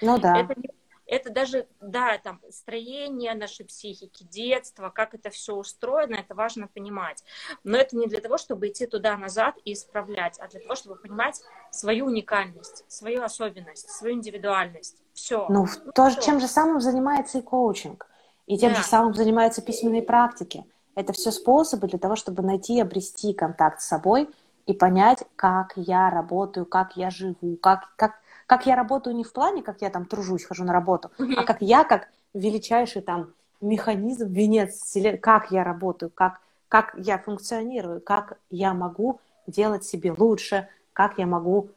[0.00, 0.38] Ну да.
[0.38, 0.70] Это не
[1.08, 7.24] это даже, да, там, строение нашей психики, детство, как это все устроено, это важно понимать.
[7.64, 11.40] Но это не для того, чтобы идти туда-назад и исправлять, а для того, чтобы понимать
[11.70, 15.02] свою уникальность, свою особенность, свою индивидуальность.
[15.14, 15.46] Все.
[15.48, 16.26] Ну, ну тоже все.
[16.30, 18.06] чем же самым занимается и коучинг,
[18.46, 18.78] и тем да.
[18.78, 20.64] же самым занимаются письменные практики.
[20.94, 24.28] Это все способы для того, чтобы найти и обрести контакт с собой
[24.66, 29.32] и понять, как я работаю, как я живу, как, как, как я работаю не в
[29.32, 31.34] плане, как я там тружусь, хожу на работу, mm-hmm.
[31.36, 38.00] а как я, как величайший там механизм, венец как я работаю, как, как я функционирую,
[38.00, 41.68] как я могу делать себе лучше, как я могу,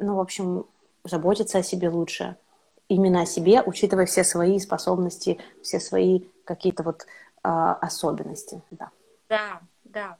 [0.00, 0.66] ну, в общем,
[1.04, 2.36] заботиться о себе лучше.
[2.88, 7.06] Именно о себе, учитывая все свои способности, все свои какие-то вот
[7.44, 8.60] э, особенности.
[8.72, 8.90] Да.
[9.28, 10.18] да, да.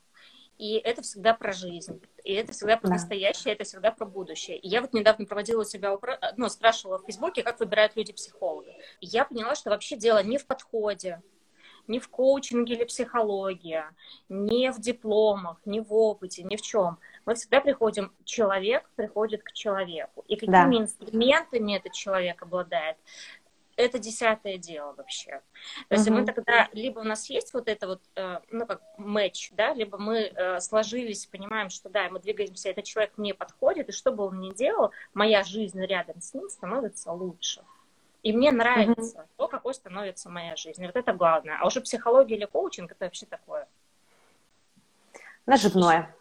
[0.63, 2.01] И это всегда про жизнь.
[2.23, 2.93] И это всегда про да.
[2.95, 4.59] настоящее, это всегда про будущее.
[4.59, 5.99] И я вот недавно проводила себя,
[6.37, 8.71] ну, спрашивала в Фейсбуке, как выбирают люди психолога.
[9.01, 11.21] И я поняла, что вообще дело не в подходе,
[11.89, 13.83] не в коучинге или психологии,
[14.29, 16.99] не в дипломах, не в опыте, ни в чем.
[17.27, 20.25] Мы всегда приходим, человек приходит к человеку.
[20.29, 20.83] И какими да.
[20.85, 22.99] инструментами этот человек обладает,
[23.77, 25.41] это десятое дело вообще.
[25.89, 26.13] То есть uh-huh.
[26.13, 29.99] мы тогда, либо у нас есть вот это вот, э, ну, как матч, да, либо
[29.99, 34.25] мы э, сложились, понимаем, что да, мы двигаемся, этот человек мне подходит, и что бы
[34.25, 37.63] он ни делал, моя жизнь рядом с ним становится лучше.
[38.23, 39.37] И мне нравится uh-huh.
[39.37, 40.85] то, какой становится моя жизнь.
[40.87, 41.59] Вот это главное.
[41.61, 43.67] А уже психология или коучинг, это вообще такое.
[45.45, 46.15] Наживное.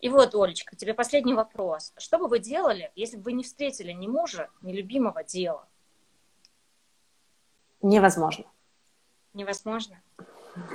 [0.00, 1.92] И вот, Олечка, тебе последний вопрос.
[1.98, 5.66] Что бы вы делали, если бы вы не встретили ни мужа, ни любимого дела?
[7.82, 8.44] Невозможно.
[9.34, 10.00] Невозможно?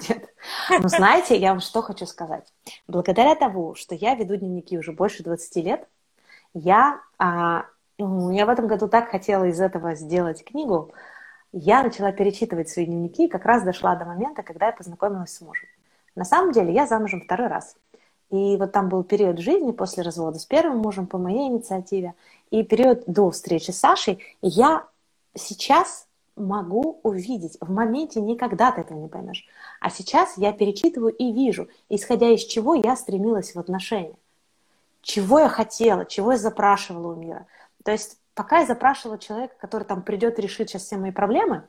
[0.09, 0.29] Нет.
[0.69, 2.53] Ну, знаете, я вам что хочу сказать.
[2.87, 5.87] Благодаря тому, что я веду дневники уже больше 20 лет,
[6.53, 7.65] я, а,
[7.97, 10.93] ну, я в этом году так хотела из этого сделать книгу,
[11.51, 15.41] я начала перечитывать свои дневники и как раз дошла до момента, когда я познакомилась с
[15.41, 15.67] мужем.
[16.15, 17.75] На самом деле я замужем второй раз.
[18.35, 22.15] И вот там был период жизни после развода с первым мужем по моей инициативе
[22.51, 24.19] и период до встречи с Сашей.
[24.41, 24.87] Я
[25.35, 27.57] сейчас могу увидеть.
[27.61, 29.45] В моменте никогда ты этого не поймешь.
[29.79, 34.15] А сейчас я перечитываю и вижу, исходя из чего я стремилась в отношения.
[35.01, 37.47] Чего я хотела, чего я запрашивала у мира.
[37.85, 41.63] То есть пока я запрашивала человека, который там придет и решит сейчас все мои проблемы,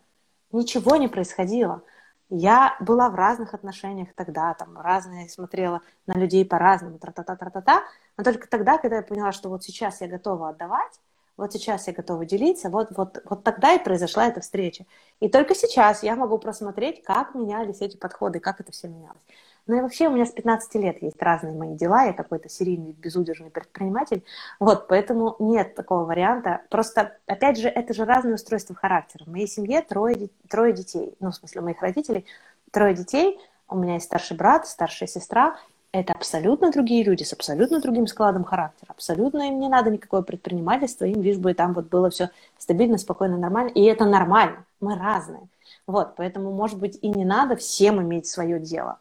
[0.50, 1.82] ничего не происходило.
[2.28, 7.84] Я была в разных отношениях тогда, там, разные, смотрела на людей по-разному, тра-та-та-та-та-та,
[8.16, 11.00] но только тогда, когда я поняла, что вот сейчас я готова отдавать,
[11.36, 14.86] вот сейчас я готова делиться, вот, вот, вот тогда и произошла эта встреча.
[15.20, 19.20] И только сейчас я могу просмотреть, как менялись эти подходы, как это все менялось.
[19.66, 22.92] Ну и вообще у меня с 15 лет есть разные мои дела, я какой-то серийный,
[22.92, 24.22] безудержный предприниматель,
[24.60, 26.62] вот, поэтому нет такого варианта.
[26.70, 29.24] Просто, опять же, это же разные устройства характера.
[29.24, 32.26] В моей семье трое, трое детей, ну, в смысле, у моих родителей
[32.70, 35.56] трое детей, у меня есть старший брат, старшая сестра,
[35.92, 38.90] это абсолютно другие люди с абсолютно другим складом характера.
[38.90, 43.38] Абсолютно им не надо никакое предпринимательство, им лишь бы там вот было все стабильно, спокойно,
[43.38, 43.70] нормально.
[43.70, 44.64] И это нормально.
[44.80, 45.48] Мы разные.
[45.86, 48.98] Вот, поэтому, может быть, и не надо всем иметь свое дело.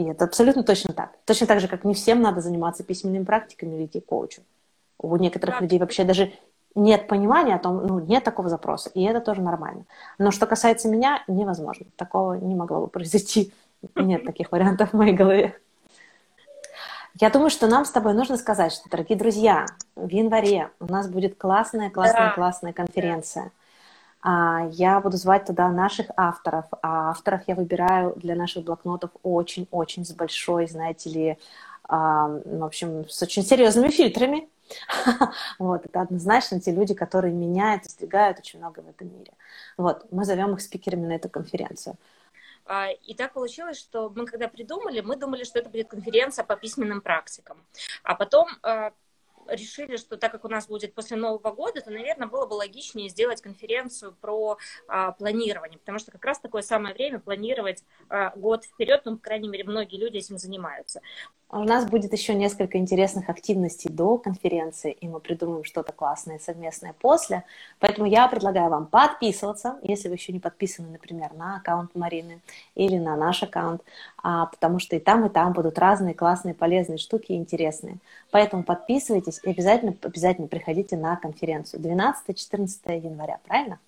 [0.00, 1.10] И это абсолютно точно так.
[1.26, 4.40] Точно так же, как не всем надо заниматься письменными практиками или идти к коучу.
[4.98, 5.62] У некоторых да.
[5.62, 6.32] людей вообще даже
[6.74, 9.84] нет понимания о том, ну, нет такого запроса, и это тоже нормально.
[10.16, 11.86] Но что касается меня, невозможно.
[11.96, 13.52] Такого не могло бы произойти.
[13.94, 15.58] Нет таких вариантов в моей голове.
[17.20, 21.08] Я думаю, что нам с тобой нужно сказать, что, дорогие друзья, в январе у нас
[21.08, 22.34] будет классная, классная, да.
[22.34, 23.52] классная конференция.
[24.22, 30.04] А, я буду звать туда наших авторов, а авторов я выбираю для наших блокнотов очень-очень
[30.04, 31.38] с большой, знаете ли,
[31.84, 34.48] а, в общем, с очень серьезными фильтрами.
[35.58, 39.32] Вот, это однозначно те люди, которые меняют, достигают очень много в этом мире.
[39.76, 41.96] Вот, мы зовем их спикерами на эту конференцию.
[42.66, 46.54] А, и так получилось, что мы когда придумали, мы думали, что это будет конференция по
[46.54, 47.58] письменным практикам.
[48.04, 48.48] А потом
[49.50, 53.08] решили, что так как у нас будет после Нового года, то, наверное, было бы логичнее
[53.08, 58.64] сделать конференцию про а, планирование, потому что как раз такое самое время планировать а, год
[58.64, 61.00] вперед, ну, по крайней мере, многие люди этим занимаются.
[61.52, 66.92] У нас будет еще несколько интересных активностей до конференции, и мы придумаем что-то классное совместное
[66.92, 67.42] после.
[67.80, 72.40] Поэтому я предлагаю вам подписываться, если вы еще не подписаны, например, на аккаунт Марины
[72.76, 73.82] или на наш аккаунт,
[74.22, 77.98] а, потому что и там, и там будут разные классные, полезные штуки интересные.
[78.30, 83.80] Поэтому подписывайтесь и обязательно, обязательно приходите на конференцию 12-14 января, правильно?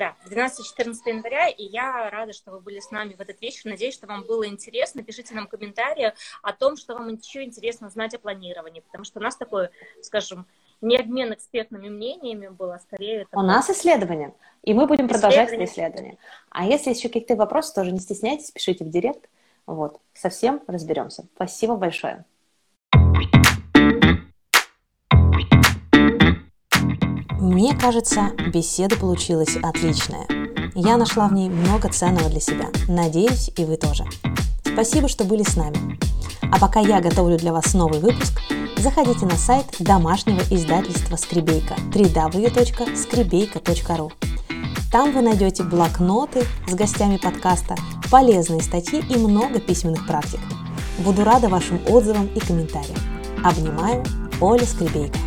[0.00, 3.68] Да, 12-14 января, и я рада, что вы были с нами в этот вечер.
[3.68, 5.02] Надеюсь, что вам было интересно.
[5.02, 9.22] Пишите нам комментарии о том, что вам еще интересно знать о планировании, потому что у
[9.22, 9.70] нас такое,
[10.00, 10.46] скажем,
[10.80, 13.26] не обмен экспертными мнениями было, а скорее...
[13.26, 13.44] Такое...
[13.44, 16.16] У нас исследование, и мы будем продолжать это исследование.
[16.48, 19.28] А если еще какие-то вопросы, тоже не стесняйтесь, пишите в директ.
[19.66, 21.26] Вот, совсем разберемся.
[21.34, 22.24] Спасибо большое.
[27.40, 30.26] Мне кажется, беседа получилась отличная.
[30.74, 32.66] Я нашла в ней много ценного для себя.
[32.86, 34.04] Надеюсь, и вы тоже.
[34.62, 35.98] Спасибо, что были с нами.
[36.42, 38.38] А пока я готовлю для вас новый выпуск,
[38.76, 44.12] заходите на сайт домашнего издательства «Скребейка» www.скребейка.ру.
[44.92, 47.74] Там вы найдете блокноты с гостями подкаста,
[48.10, 50.40] полезные статьи и много письменных практик.
[50.98, 52.98] Буду рада вашим отзывам и комментариям.
[53.42, 54.04] Обнимаю,
[54.42, 55.18] Оля Скребейка.